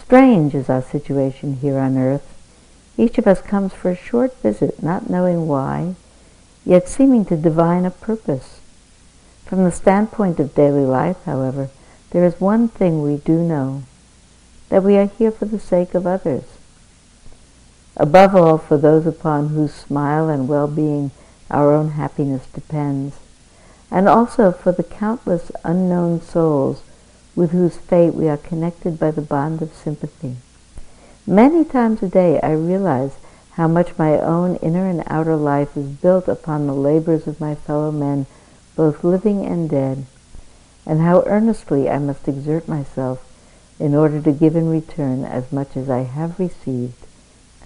[0.00, 2.34] Strange is our situation here on earth.
[2.96, 5.96] Each of us comes for a short visit, not knowing why,
[6.64, 8.60] yet seeming to divine a purpose.
[9.44, 11.70] From the standpoint of daily life, however,
[12.10, 13.82] there is one thing we do know,
[14.68, 16.57] that we are here for the sake of others.
[18.00, 21.10] Above all, for those upon whose smile and well-being
[21.50, 23.16] our own happiness depends,
[23.90, 26.82] and also for the countless unknown souls
[27.34, 30.36] with whose fate we are connected by the bond of sympathy.
[31.26, 33.16] Many times a day I realize
[33.52, 37.56] how much my own inner and outer life is built upon the labors of my
[37.56, 38.26] fellow men,
[38.76, 40.06] both living and dead,
[40.86, 43.24] and how earnestly I must exert myself
[43.80, 46.97] in order to give in return as much as I have received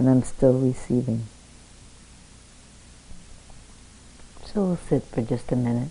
[0.02, 1.26] and I'm still receiving.
[4.44, 5.90] So we'll sit for just a minute.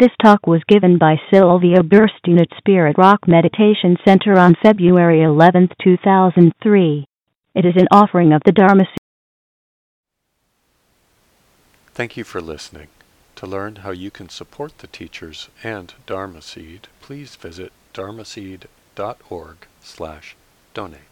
[0.00, 5.68] This talk was given by Sylvia Boorstein at Spirit Rock Meditation Center on February 11,
[5.84, 7.04] 2003.
[7.54, 8.96] It is an offering of the Dharma Seed.
[11.92, 12.88] Thank you for listening.
[13.36, 20.34] To learn how you can support the teachers and Dharma Seed, please visit dharmaseed.org slash
[20.72, 21.09] donate.